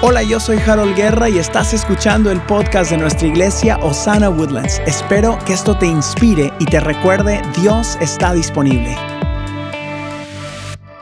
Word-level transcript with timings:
Hola, 0.00 0.22
yo 0.22 0.38
soy 0.38 0.58
Harold 0.58 0.94
Guerra 0.94 1.28
y 1.28 1.38
estás 1.38 1.74
escuchando 1.74 2.30
el 2.30 2.40
podcast 2.42 2.92
de 2.92 2.96
nuestra 2.98 3.26
iglesia 3.26 3.78
Osana 3.78 4.30
Woodlands. 4.30 4.80
Espero 4.86 5.36
que 5.44 5.52
esto 5.52 5.76
te 5.76 5.86
inspire 5.86 6.52
y 6.60 6.66
te 6.66 6.78
recuerde, 6.78 7.42
Dios 7.60 7.98
está 8.00 8.32
disponible. 8.32 8.96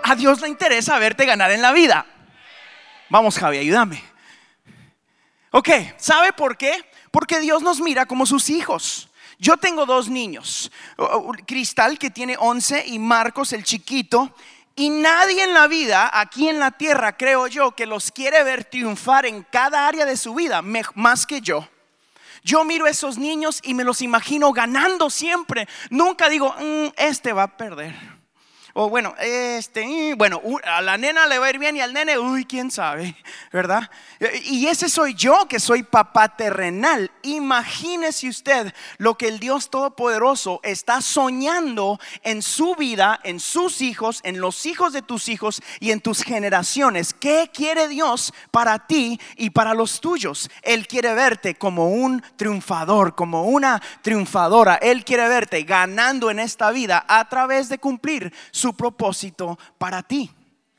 A 0.03 0.17
Dios 0.17 0.41
le 0.41 0.49
interesa 0.49 0.99
verte 0.99 1.27
ganar 1.27 1.51
en 1.51 1.61
la 1.61 1.73
vida. 1.73 2.07
Vamos, 3.11 3.39
Javi, 3.39 3.59
ayúdame. 3.59 4.03
Ok, 5.51 5.69
¿sabe 5.99 6.33
por 6.33 6.57
qué? 6.57 6.73
Porque 7.11 7.39
Dios 7.41 7.61
nos 7.61 7.83
mira 7.83 8.07
como 8.07 8.25
sus 8.25 8.49
hijos. 8.49 9.11
Yo 9.39 9.59
tengo 9.59 9.85
dos 9.85 10.09
niños, 10.09 10.73
Cristal 11.47 11.99
que 11.99 12.09
tiene 12.09 12.37
11 12.39 12.85
y 12.87 12.99
Marcos 12.99 13.53
el 13.53 13.63
chiquito. 13.63 14.35
Y 14.77 14.91
nadie 14.91 15.43
en 15.43 15.55
la 15.55 15.67
vida, 15.67 16.11
aquí 16.13 16.49
en 16.49 16.61
la 16.61 16.71
tierra, 16.71 17.17
creo 17.17 17.47
yo, 17.47 17.73
que 17.73 17.87
los 17.87 18.13
quiere 18.13 18.45
ver 18.45 18.65
triunfar 18.65 19.25
en 19.25 19.43
cada 19.43 19.89
área 19.89 20.05
de 20.05 20.19
su 20.19 20.35
vida, 20.35 20.63
más 20.63 21.27
que 21.27 21.41
yo. 21.41 21.67
Yo 22.45 22.63
miro 22.65 22.85
a 22.85 22.91
esos 22.91 23.19
niños 23.19 23.61
y 23.65 23.75
me 23.75 23.85
los 23.85 24.03
imagino 24.03 24.53
ganando 24.53 25.11
siempre. 25.11 25.67
Nunca 25.91 26.29
digo, 26.29 26.55
mm, 26.59 26.89
este 26.97 27.33
va 27.33 27.45
a 27.45 27.57
perder 27.57 28.16
o 28.79 28.91
bueno, 28.91 29.15
este, 29.21 30.13
bueno, 30.19 30.43
a 30.63 30.83
la 30.83 30.99
nena 30.99 31.27
le 31.27 31.39
va 31.39 31.47
a 31.47 31.51
ir 31.51 31.59
bien 31.59 31.77
y 31.77 31.81
al 31.81 31.95
nene, 31.95 32.19
uy, 32.19 32.45
quién 32.45 32.71
sabe, 32.71 33.17
¿verdad? 33.51 33.91
Y 34.45 34.67
ese 34.67 34.91
soy 34.91 35.15
yo 35.15 35.49
que 35.49 35.59
soy 35.59 35.83
papá 35.83 36.37
terrenal. 36.37 37.11
Imagínese 37.23 38.29
usted 38.29 38.75
lo 38.99 39.17
que 39.17 39.29
el 39.29 39.41
Dios 39.41 39.71
Todopoderoso 39.71 40.61
está 40.63 41.01
soñando 41.01 41.99
en 42.23 42.43
su 42.43 42.75
vida, 42.75 43.19
en 43.25 43.41
sus 43.41 43.81
hijos, 43.81 44.21
en 44.25 44.43
los 44.43 44.67
hijos 44.67 44.93
de 44.93 45.01
tus 45.01 45.31
hijos 45.31 45.63
y 45.81 45.91
en 45.91 46.03
tus 46.03 46.23
generaciones. 46.23 47.15
¿Qué 47.15 47.51
quiere 47.55 47.89
Dios 47.89 48.35
para 48.51 48.87
ti 48.87 49.19
y 49.37 49.49
para 49.49 49.73
los 49.73 50.03
tuyos? 50.03 50.51
Él 50.61 50.87
quiere 50.87 51.15
verte 51.15 51.55
como 51.55 51.89
un 51.89 52.23
triunfador, 52.37 53.15
como 53.15 53.45
una 53.45 53.81
triunfadora. 54.03 54.75
Él 54.75 55.03
quiere 55.03 55.27
verte 55.29 55.63
ganando 55.63 56.31
en 56.31 56.41
esta 56.41 56.71
vida 56.73 57.07
a 57.09 57.27
través 57.31 57.71
de 57.71 57.79
cumplir 57.79 58.35
su 58.51 58.66
propósito 58.75 59.59
para 59.79 60.03
ti. 60.03 60.31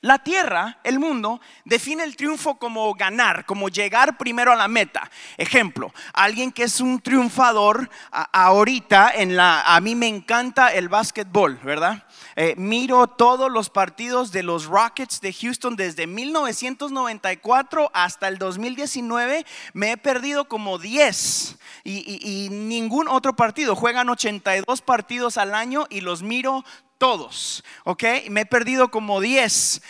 La 0.02 0.20
tierra, 0.20 0.78
el 0.84 1.00
mundo, 1.00 1.42
define 1.66 2.04
el 2.04 2.16
triunfo 2.16 2.60
como 2.60 2.94
ganar, 2.94 3.48
como 3.48 3.68
llegar 3.68 4.16
primero 4.16 4.52
a 4.52 4.56
la 4.56 4.68
meta. 4.68 5.10
Ejemplo, 5.38 5.92
alguien 6.14 6.52
que 6.52 6.64
es 6.64 6.80
un 6.80 7.02
triunfador 7.02 7.90
ahorita 8.12 9.12
en 9.16 9.36
la, 9.36 9.64
a 9.64 9.82
mí 9.82 9.96
me 9.96 10.08
encanta 10.08 10.72
el 10.72 10.88
básquetbol, 10.88 11.56
¿verdad? 11.64 12.04
Eh, 12.36 12.54
miro 12.58 13.08
todos 13.08 13.52
los 13.52 13.72
partidos 13.72 14.32
de 14.32 14.44
los 14.44 14.66
Rockets 14.66 15.20
de 15.20 15.34
Houston 15.34 15.76
desde 15.76 16.06
1994 16.06 17.90
hasta 17.92 18.28
el 18.28 18.38
2019. 18.38 19.48
Me 19.74 19.94
he 19.94 19.98
perdido 19.98 20.48
como 20.48 20.78
10 20.78 21.58
y, 21.84 22.20
y 22.22 22.50
ningún 22.50 23.08
otro 23.08 23.36
partido. 23.36 23.76
Juegan 23.76 24.10
82 24.10 24.82
partidos 24.84 25.40
al 25.40 25.56
año 25.56 25.88
y 25.90 26.02
los 26.02 26.22
miro 26.22 26.64
todos, 26.98 27.64
¿ok? 27.84 28.04
Me 28.30 28.42
he 28.42 28.46
perdido 28.46 28.90
como 28.90 29.22
10. 29.22 29.82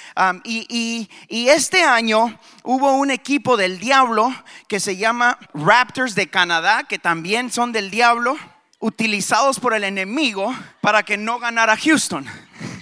y, 0.44 1.10
este 1.30 1.84
año 1.84 2.38
hubo 2.64 2.94
un 2.94 3.12
equipo 3.12 3.58
del 3.58 3.80
diablo 3.80 4.34
que 4.68 4.80
se 4.80 4.98
llama 4.98 5.40
Raptors 5.54 6.16
de 6.16 6.28
Canadá, 6.28 6.84
que 6.84 7.00
también 7.00 7.52
son 7.52 7.72
del 7.72 7.90
diablo, 7.90 8.38
utilizados 8.80 9.60
por 9.60 9.74
el 9.74 9.84
enemigo 9.84 10.54
para 10.82 11.04
que 11.04 11.18
no 11.18 11.40
ganara 11.40 11.78
Houston. 11.78 12.26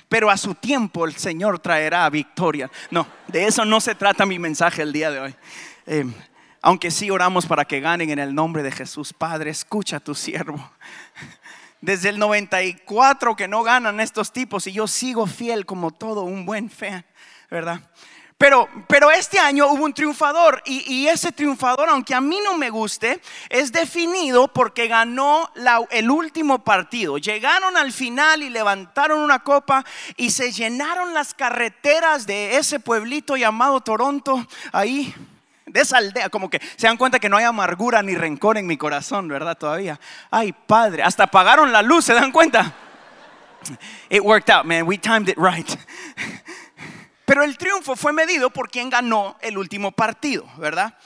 Pero 0.10 0.30
a 0.30 0.38
su 0.38 0.56
tiempo 0.56 1.06
el 1.06 1.16
Señor 1.16 1.60
traerá 1.60 2.10
victoria. 2.10 2.70
No, 2.92 3.08
de 3.28 3.46
eso 3.46 3.66
no 3.66 3.80
se 3.82 3.96
trata 3.96 4.26
mi 4.26 4.40
mensaje 4.40 4.82
el 4.82 4.94
día 4.94 5.12
de 5.12 5.20
hoy. 5.20 5.36
Em, 5.86 6.14
aunque 6.62 6.90
sí 6.90 7.12
oramos 7.12 7.46
para 7.46 7.66
que 7.66 7.80
ganen 7.80 8.10
en 8.10 8.20
el 8.20 8.34
nombre 8.34 8.64
de 8.64 8.72
Jesús. 8.72 9.14
Padre, 9.14 9.52
escucha 9.52 9.98
a 9.98 10.00
tu 10.00 10.16
siervo 10.16 10.72
desde 11.86 12.10
el 12.10 12.20
94 12.20 13.36
que 13.36 13.48
no 13.48 13.62
ganan 13.62 14.00
estos 14.00 14.34
tipos 14.34 14.66
y 14.66 14.74
yo 14.74 14.88
sigo 14.88 15.28
fiel 15.28 15.66
como 15.66 15.92
todo 15.92 16.24
un 16.24 16.46
buen 16.46 16.70
fan, 16.70 17.06
¿verdad? 17.50 17.80
Pero, 18.38 18.68
pero 18.88 19.12
este 19.12 19.40
año 19.40 19.68
hubo 19.68 19.86
un 19.86 19.94
triunfador 19.94 20.62
y, 20.66 20.94
y, 20.94 21.08
ese 21.08 21.32
triunfador, 21.32 21.88
aunque 21.88 22.14
a 22.14 22.20
mí 22.20 22.40
no 22.44 22.58
me 22.58 22.70
guste, 22.70 23.22
es 23.48 23.72
definido 23.72 24.50
porque 24.50 24.88
ganó 24.88 25.50
el 25.90 26.12
último 26.12 26.62
partido. 26.62 27.18
Llegaron 27.18 27.78
al 27.78 27.94
final 27.94 28.44
y 28.44 28.50
levantaron 28.50 29.20
una 29.20 29.40
copa 29.40 29.86
y 30.18 30.32
se 30.32 30.52
llenaron 30.52 31.14
las 31.14 31.34
carreteras 31.34 32.28
de 32.28 32.58
ese 32.58 32.82
pueblito 32.82 33.38
llamado 33.38 33.80
Toronto 33.80 34.46
ahí 34.74 35.16
de 35.76 35.82
esa 35.82 35.98
aldea, 35.98 36.30
como 36.30 36.50
que 36.50 36.62
se 36.78 36.88
dan 36.88 36.96
cuenta 36.96 37.20
que 37.20 37.28
no 37.28 37.36
hay 37.36 37.44
amargura 37.44 38.02
ni 38.02 38.16
rencor 38.16 38.58
en 38.58 38.66
mi 38.66 38.78
corazón, 38.78 39.28
¿verdad? 39.28 39.58
Todavía. 39.58 40.00
Ay, 40.32 40.54
padre, 40.54 41.04
hasta 41.04 41.26
apagaron 41.26 41.74
la 41.74 41.82
luz, 41.82 42.06
¿se 42.06 42.14
dan 42.14 42.32
cuenta? 42.32 42.74
It 44.10 44.22
worked 44.22 44.50
out, 44.50 44.66
man. 44.66 44.88
We 44.88 44.98
timed 44.98 45.28
it 45.28 45.38
right. 45.38 45.70
Pero 47.26 47.44
el 47.44 47.58
triunfo 47.58 47.98
fue 47.98 48.14
medido 48.14 48.52
por 48.52 48.70
quien 48.70 48.90
ganó 48.90 49.36
el 49.42 49.58
último 49.58 49.92
partido, 49.92 50.46
¿verdad? 50.58 50.98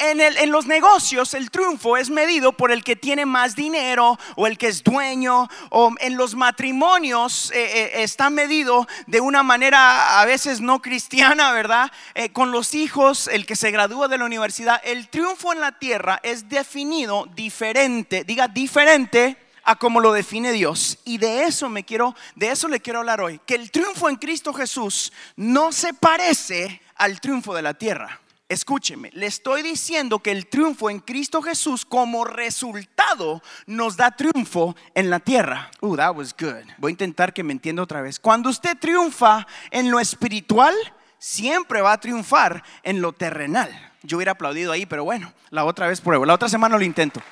En, 0.00 0.50
los 0.50 0.66
negocios 0.66 1.34
el 1.34 1.50
triunfo 1.50 1.96
es 1.96 2.10
medido 2.10 2.52
por 2.52 2.72
el 2.72 2.82
que 2.82 2.96
tiene 2.96 3.26
más 3.26 3.54
dinero 3.54 4.18
o 4.36 4.46
el 4.46 4.58
que 4.58 4.68
es 4.68 4.82
dueño, 4.82 5.48
o 5.70 5.92
en 6.00 6.16
los 6.16 6.34
matrimonios 6.34 7.50
eh, 7.52 7.58
eh, 7.62 8.02
está 8.02 8.30
medido 8.30 8.86
de 9.06 9.20
una 9.20 9.42
manera 9.42 10.20
a 10.20 10.24
veces 10.24 10.60
no 10.60 10.82
cristiana, 10.82 11.52
¿verdad? 11.52 11.90
Eh, 12.14 12.30
con 12.30 12.50
los 12.50 12.74
hijos, 12.74 13.28
el 13.28 13.46
que 13.46 13.56
se 13.56 13.70
gradúa 13.70 14.08
de 14.08 14.18
la 14.18 14.24
universidad, 14.24 14.80
el 14.84 15.08
triunfo 15.08 15.52
en 15.52 15.60
la 15.60 15.78
tierra 15.78 16.20
es 16.22 16.48
definido 16.48 17.26
diferente, 17.34 18.24
diga 18.24 18.48
diferente 18.48 19.36
a 19.64 19.76
como 19.76 20.00
lo 20.00 20.12
define 20.12 20.52
Dios. 20.52 20.98
Y 21.04 21.18
de 21.18 21.44
eso 21.44 21.68
me 21.68 21.84
quiero, 21.84 22.14
de 22.34 22.50
eso 22.50 22.68
le 22.68 22.80
quiero 22.80 23.00
hablar 23.00 23.20
hoy, 23.20 23.40
que 23.46 23.54
el 23.54 23.70
triunfo 23.70 24.08
en 24.08 24.16
Cristo 24.16 24.52
Jesús 24.52 25.12
no 25.36 25.72
se 25.72 25.94
parece 25.94 26.80
al 26.96 27.20
triunfo 27.20 27.54
de 27.54 27.62
la 27.62 27.74
tierra. 27.74 28.19
Escúcheme, 28.50 29.10
le 29.12 29.26
estoy 29.26 29.62
diciendo 29.62 30.18
que 30.18 30.32
el 30.32 30.48
triunfo 30.48 30.90
en 30.90 30.98
Cristo 30.98 31.40
Jesús 31.40 31.84
como 31.84 32.24
resultado 32.24 33.44
nos 33.66 33.96
da 33.96 34.10
triunfo 34.10 34.74
en 34.92 35.08
la 35.08 35.20
tierra. 35.20 35.70
Uh, 35.78 35.96
that 35.96 36.16
was 36.16 36.34
good. 36.36 36.64
Voy 36.78 36.90
a 36.90 36.90
intentar 36.90 37.32
que 37.32 37.44
me 37.44 37.52
entienda 37.52 37.80
otra 37.80 38.02
vez. 38.02 38.18
Cuando 38.18 38.50
usted 38.50 38.76
triunfa 38.76 39.46
en 39.70 39.92
lo 39.92 40.00
espiritual, 40.00 40.74
siempre 41.16 41.80
va 41.80 41.92
a 41.92 42.00
triunfar 42.00 42.64
en 42.82 43.00
lo 43.00 43.12
terrenal. 43.12 43.70
Yo 44.02 44.16
hubiera 44.16 44.32
aplaudido 44.32 44.72
ahí, 44.72 44.84
pero 44.84 45.04
bueno, 45.04 45.32
la 45.50 45.64
otra 45.64 45.86
vez 45.86 46.00
pruebo. 46.00 46.26
La 46.26 46.34
otra 46.34 46.48
semana 46.48 46.76
lo 46.76 46.82
intento. 46.82 47.22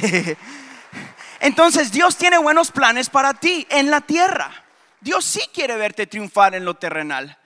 Entonces 1.40 1.92
Dios 1.92 2.16
tiene 2.16 2.38
buenos 2.38 2.70
planes 2.70 3.10
para 3.10 3.34
ti 3.34 3.66
en 3.68 3.90
la 3.90 4.00
tierra. 4.00 4.50
Dios 5.02 5.26
sí 5.26 5.42
quiere 5.52 5.76
verte 5.76 6.06
triunfar 6.06 6.54
en 6.54 6.64
lo 6.64 6.72
terrenal. 6.72 7.36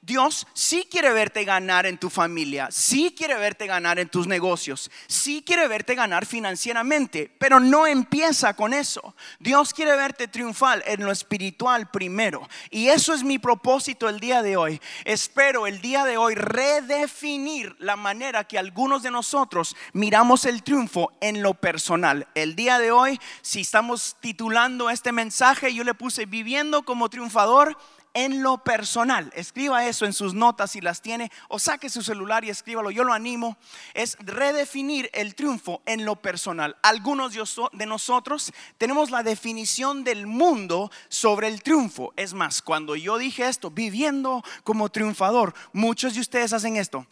Dios 0.00 0.46
sí 0.54 0.86
quiere 0.88 1.12
verte 1.12 1.44
ganar 1.44 1.84
en 1.84 1.98
tu 1.98 2.08
familia, 2.08 2.68
sí 2.70 3.12
quiere 3.16 3.34
verte 3.34 3.66
ganar 3.66 3.98
en 3.98 4.08
tus 4.08 4.28
negocios, 4.28 4.90
sí 5.08 5.42
quiere 5.44 5.66
verte 5.66 5.96
ganar 5.96 6.24
financieramente, 6.24 7.30
pero 7.38 7.58
no 7.58 7.86
empieza 7.86 8.54
con 8.54 8.72
eso. 8.72 9.16
Dios 9.40 9.74
quiere 9.74 9.96
verte 9.96 10.28
triunfar 10.28 10.84
en 10.86 11.04
lo 11.04 11.10
espiritual 11.10 11.90
primero. 11.90 12.48
Y 12.70 12.88
eso 12.88 13.12
es 13.12 13.24
mi 13.24 13.38
propósito 13.38 14.08
el 14.08 14.20
día 14.20 14.42
de 14.42 14.56
hoy. 14.56 14.80
Espero 15.04 15.66
el 15.66 15.80
día 15.80 16.04
de 16.04 16.16
hoy 16.16 16.36
redefinir 16.36 17.74
la 17.80 17.96
manera 17.96 18.44
que 18.44 18.58
algunos 18.58 19.02
de 19.02 19.10
nosotros 19.10 19.74
miramos 19.92 20.44
el 20.44 20.62
triunfo 20.62 21.12
en 21.20 21.42
lo 21.42 21.54
personal. 21.54 22.28
El 22.36 22.54
día 22.54 22.78
de 22.78 22.92
hoy, 22.92 23.20
si 23.42 23.62
estamos 23.62 24.16
titulando 24.20 24.90
este 24.90 25.10
mensaje, 25.10 25.74
yo 25.74 25.82
le 25.82 25.94
puse 25.94 26.24
viviendo 26.24 26.84
como 26.84 27.10
triunfador 27.10 27.76
en 28.24 28.42
lo 28.42 28.58
personal. 28.58 29.30
Escriba 29.36 29.86
eso 29.86 30.04
en 30.04 30.12
sus 30.12 30.34
notas 30.34 30.72
si 30.72 30.80
las 30.80 31.02
tiene 31.02 31.30
o 31.48 31.60
saque 31.60 31.88
su 31.88 32.02
celular 32.02 32.44
y 32.44 32.50
escríbalo. 32.50 32.90
Yo 32.90 33.04
lo 33.04 33.12
animo. 33.12 33.56
Es 33.94 34.16
redefinir 34.20 35.08
el 35.12 35.36
triunfo 35.36 35.82
en 35.86 36.04
lo 36.04 36.16
personal. 36.16 36.76
Algunos 36.82 37.32
de 37.72 37.86
nosotros 37.86 38.52
tenemos 38.76 39.12
la 39.12 39.22
definición 39.22 40.02
del 40.02 40.26
mundo 40.26 40.90
sobre 41.08 41.46
el 41.46 41.62
triunfo. 41.62 42.12
Es 42.16 42.34
más, 42.34 42.60
cuando 42.60 42.96
yo 42.96 43.18
dije 43.18 43.46
esto, 43.46 43.70
viviendo 43.70 44.42
como 44.64 44.88
triunfador, 44.88 45.54
muchos 45.72 46.14
de 46.14 46.20
ustedes 46.20 46.52
hacen 46.52 46.76
esto. 46.76 47.06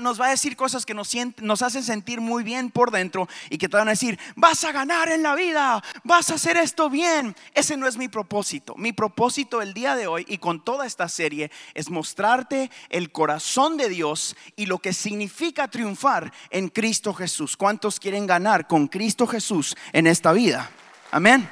nos 0.00 0.20
va 0.20 0.26
a 0.26 0.30
decir 0.30 0.56
cosas 0.56 0.84
que 0.84 0.94
nos, 0.94 1.12
nos 1.36 1.62
hacen 1.62 1.84
sentir 1.84 2.20
muy 2.20 2.42
bien 2.42 2.70
por 2.70 2.90
dentro 2.90 3.28
y 3.48 3.58
que 3.58 3.68
te 3.68 3.76
van 3.76 3.86
a 3.86 3.92
decir, 3.92 4.18
vas 4.34 4.64
a 4.64 4.72
ganar 4.72 5.08
en 5.08 5.22
la 5.22 5.36
vida, 5.36 5.84
vas 6.02 6.30
a 6.30 6.34
hacer 6.34 6.56
esto 6.56 6.90
bien. 6.90 7.36
Ese 7.54 7.76
no 7.76 7.86
es 7.86 7.96
mi 7.96 8.08
propósito. 8.08 8.74
Mi 8.76 8.92
propósito 8.92 9.62
el 9.62 9.72
día 9.72 9.94
de 9.94 10.08
hoy 10.08 10.24
y 10.28 10.38
con 10.38 10.47
toda 10.64 10.86
esta 10.86 11.08
serie 11.08 11.50
es 11.74 11.90
mostrarte 11.90 12.70
el 12.88 13.12
corazón 13.12 13.76
de 13.76 13.88
Dios 13.88 14.36
y 14.56 14.66
lo 14.66 14.78
que 14.78 14.92
significa 14.92 15.68
triunfar 15.68 16.32
en 16.50 16.68
Cristo 16.68 17.12
Jesús. 17.14 17.56
¿Cuántos 17.56 18.00
quieren 18.00 18.26
ganar 18.26 18.66
con 18.66 18.88
Cristo 18.88 19.26
Jesús 19.26 19.76
en 19.92 20.06
esta 20.06 20.32
vida? 20.32 20.70
Amén. 21.10 21.48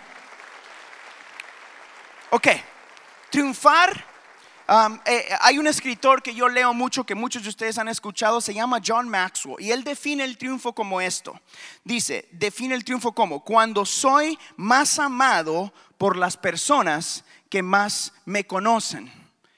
Ok, 2.31 2.49
triunfar 3.31 4.17
Um, 4.69 4.99
eh, 5.07 5.29
hay 5.43 5.59
un 5.59 5.69
escritor 5.69 6.21
que 6.21 6.35
yo 6.35 6.49
leo 6.49 6.75
mucho, 6.75 7.05
que 7.05 7.15
muchos 7.15 7.45
de 7.45 7.51
ustedes 7.51 7.79
han 7.79 7.87
escuchado, 7.87 8.41
se 8.41 8.53
llama 8.53 8.81
John 8.85 9.09
Maxwell, 9.09 9.65
y 9.65 9.71
él 9.71 9.85
define 9.85 10.25
el 10.25 10.37
triunfo 10.37 10.73
como 10.73 11.01
esto. 11.01 11.41
Dice, 11.85 12.29
define 12.33 12.75
el 12.75 12.85
triunfo 12.85 13.13
como 13.13 13.45
cuando 13.45 13.87
soy 13.87 14.37
más 14.57 14.99
amado 14.99 15.73
por 15.99 16.17
las 16.17 16.37
personas 16.37 17.25
que 17.49 17.63
más 17.63 18.13
me 18.25 18.47
conocen. 18.47 19.13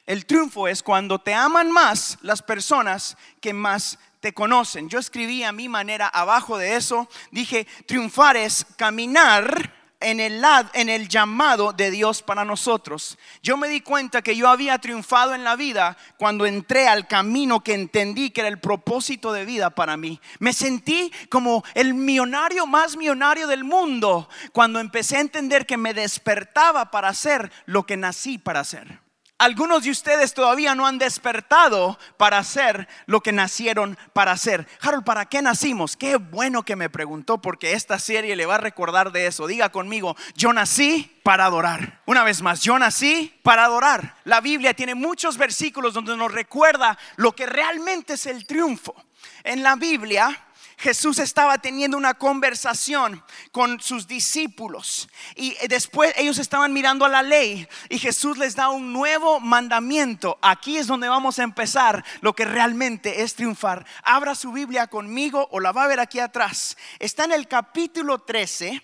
El 0.06 0.24
triunfo 0.24 0.68
es 0.68 0.82
cuando 0.82 1.18
te 1.18 1.34
aman 1.34 1.70
más 1.70 2.18
las 2.22 2.42
personas 2.42 3.16
que 3.40 3.52
más 3.52 3.98
te 4.20 4.32
conocen. 4.32 4.88
Yo 4.88 4.98
escribí 4.98 5.42
a 5.44 5.52
mi 5.52 5.68
manera 5.68 6.08
abajo 6.08 6.58
de 6.58 6.76
eso, 6.76 7.08
dije, 7.30 7.66
triunfar 7.86 8.36
es 8.36 8.66
caminar 8.76 9.77
en 10.00 10.20
el, 10.20 11.08
llamado 11.08 11.72
de 11.72 11.90
Dios 11.90 12.22
para 12.22 12.44
nosotros. 12.44 13.18
Yo 13.42 13.56
me 13.56 13.68
di 13.68 13.80
cuenta 13.80 14.22
que 14.22 14.36
yo 14.36 14.48
había 14.48 14.78
triunfado 14.78 15.34
en 15.34 15.44
la 15.44 15.56
vida 15.56 15.96
cuando 16.16 16.46
entré 16.46 16.86
al 16.86 17.06
camino 17.08 17.60
que 17.60 17.74
entendí 17.74 18.30
que 18.30 18.42
era 18.42 18.48
el 18.48 18.60
propósito 18.60 19.32
de 19.32 19.44
vida 19.44 19.70
para 19.70 19.96
mí. 19.96 20.20
Me 20.38 20.52
sentí 20.52 21.12
como 21.28 21.64
el 21.74 21.94
millonario 21.94 22.66
más 22.66 22.96
millonario 22.96 23.48
del 23.48 23.64
mundo 23.64 24.28
cuando 24.52 24.78
empecé 24.78 25.16
a 25.16 25.20
entender 25.20 25.66
que 25.66 25.76
me 25.76 25.94
despertaba 25.94 26.90
para 26.90 27.08
hacer 27.08 27.50
lo 27.66 27.84
que 27.84 27.96
nací 27.96 28.38
para 28.38 28.60
hacer. 28.60 29.07
Algunos 29.40 29.84
de 29.84 29.90
ustedes 29.90 30.34
todavía 30.34 30.74
no 30.74 30.84
han 30.84 30.98
despertado 30.98 31.96
para 32.16 32.38
hacer 32.38 32.88
lo 33.06 33.20
que 33.20 33.30
nacieron 33.30 33.96
para 34.12 34.32
hacer. 34.32 34.66
Harold, 34.80 35.04
¿para 35.04 35.26
qué 35.26 35.42
nacimos? 35.42 35.96
Qué 35.96 36.16
bueno 36.16 36.64
que 36.64 36.74
me 36.74 36.90
preguntó 36.90 37.40
porque 37.40 37.74
esta 37.74 38.00
serie 38.00 38.34
le 38.34 38.46
va 38.46 38.56
a 38.56 38.58
recordar 38.58 39.12
de 39.12 39.28
eso. 39.28 39.46
Diga 39.46 39.68
conmigo, 39.68 40.16
yo 40.34 40.52
nací 40.52 41.20
para 41.22 41.44
adorar. 41.44 42.00
Una 42.04 42.24
vez 42.24 42.42
más, 42.42 42.62
yo 42.62 42.80
nací 42.80 43.38
para 43.44 43.64
adorar. 43.64 44.16
La 44.24 44.40
Biblia 44.40 44.74
tiene 44.74 44.96
muchos 44.96 45.38
versículos 45.38 45.94
donde 45.94 46.16
nos 46.16 46.32
recuerda 46.32 46.98
lo 47.14 47.36
que 47.36 47.46
realmente 47.46 48.14
es 48.14 48.26
el 48.26 48.44
triunfo. 48.44 48.96
En 49.44 49.62
la 49.62 49.76
Biblia 49.76 50.47
Jesús 50.78 51.18
estaba 51.18 51.58
teniendo 51.58 51.96
una 51.96 52.14
conversación 52.14 53.22
con 53.50 53.80
sus 53.80 54.06
discípulos 54.06 55.08
y 55.34 55.56
después 55.66 56.14
ellos 56.16 56.38
estaban 56.38 56.72
mirando 56.72 57.04
a 57.04 57.08
la 57.08 57.22
ley 57.22 57.66
y 57.88 57.98
Jesús 57.98 58.38
les 58.38 58.54
da 58.54 58.68
un 58.68 58.92
nuevo 58.92 59.40
mandamiento. 59.40 60.38
Aquí 60.40 60.78
es 60.78 60.86
donde 60.86 61.08
vamos 61.08 61.40
a 61.40 61.42
empezar 61.42 62.04
lo 62.20 62.32
que 62.32 62.44
realmente 62.44 63.22
es 63.22 63.34
triunfar. 63.34 63.84
Abra 64.04 64.36
su 64.36 64.52
Biblia 64.52 64.86
conmigo 64.86 65.48
o 65.50 65.58
la 65.58 65.72
va 65.72 65.82
a 65.82 65.88
ver 65.88 65.98
aquí 65.98 66.20
atrás. 66.20 66.76
Está 67.00 67.24
en 67.24 67.32
el 67.32 67.48
capítulo 67.48 68.20
13, 68.20 68.80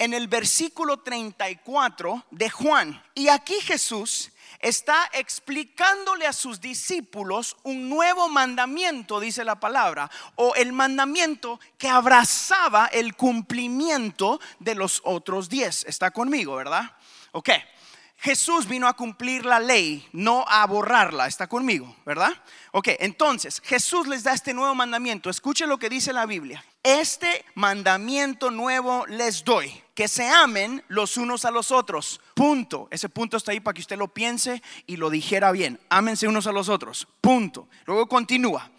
en 0.00 0.14
el 0.14 0.26
versículo 0.26 0.98
34 0.98 2.26
de 2.32 2.50
Juan. 2.50 3.02
Y 3.14 3.28
aquí 3.28 3.54
Jesús 3.62 4.32
está 4.60 5.10
explicándole 5.12 6.26
a 6.26 6.32
sus 6.32 6.60
discípulos 6.60 7.56
un 7.62 7.88
nuevo 7.88 8.28
mandamiento, 8.28 9.20
dice 9.20 9.44
la 9.44 9.60
palabra, 9.60 10.10
o 10.34 10.54
el 10.54 10.72
mandamiento 10.72 11.60
que 11.78 11.88
abrazaba 11.88 12.86
el 12.86 13.14
cumplimiento 13.14 14.40
de 14.58 14.74
los 14.74 15.00
otros 15.04 15.48
diez. 15.48 15.84
Está 15.86 16.10
conmigo, 16.10 16.56
¿verdad? 16.56 16.96
Ok. 17.32 17.50
Jesús 18.18 18.66
vino 18.66 18.88
a 18.88 18.94
cumplir 18.94 19.44
la 19.44 19.60
ley, 19.60 20.08
no 20.12 20.44
a 20.48 20.66
borrarla. 20.66 21.26
Está 21.26 21.46
conmigo, 21.46 21.94
¿verdad? 22.06 22.32
Ok, 22.72 22.88
entonces 22.98 23.60
Jesús 23.62 24.06
les 24.06 24.24
da 24.24 24.32
este 24.32 24.54
nuevo 24.54 24.74
mandamiento. 24.74 25.28
Escuche 25.28 25.66
lo 25.66 25.78
que 25.78 25.90
dice 25.90 26.12
la 26.12 26.24
Biblia. 26.24 26.64
Este 26.82 27.44
mandamiento 27.54 28.50
nuevo 28.50 29.06
les 29.06 29.44
doy, 29.44 29.82
que 29.96 30.08
se 30.08 30.28
amen 30.28 30.84
los 30.88 31.16
unos 31.16 31.46
a 31.46 31.50
los 31.50 31.72
otros. 31.72 32.20
Punto. 32.34 32.86
Ese 32.90 33.08
punto 33.08 33.38
está 33.38 33.52
ahí 33.52 33.60
para 33.60 33.74
que 33.74 33.80
usted 33.80 33.96
lo 33.96 34.08
piense 34.08 34.62
y 34.86 34.98
lo 34.98 35.08
dijera 35.08 35.50
bien. 35.52 35.80
Ámense 35.88 36.28
unos 36.28 36.46
a 36.46 36.52
los 36.52 36.68
otros. 36.68 37.08
Punto. 37.22 37.66
Luego 37.86 38.06
continúa. 38.06 38.70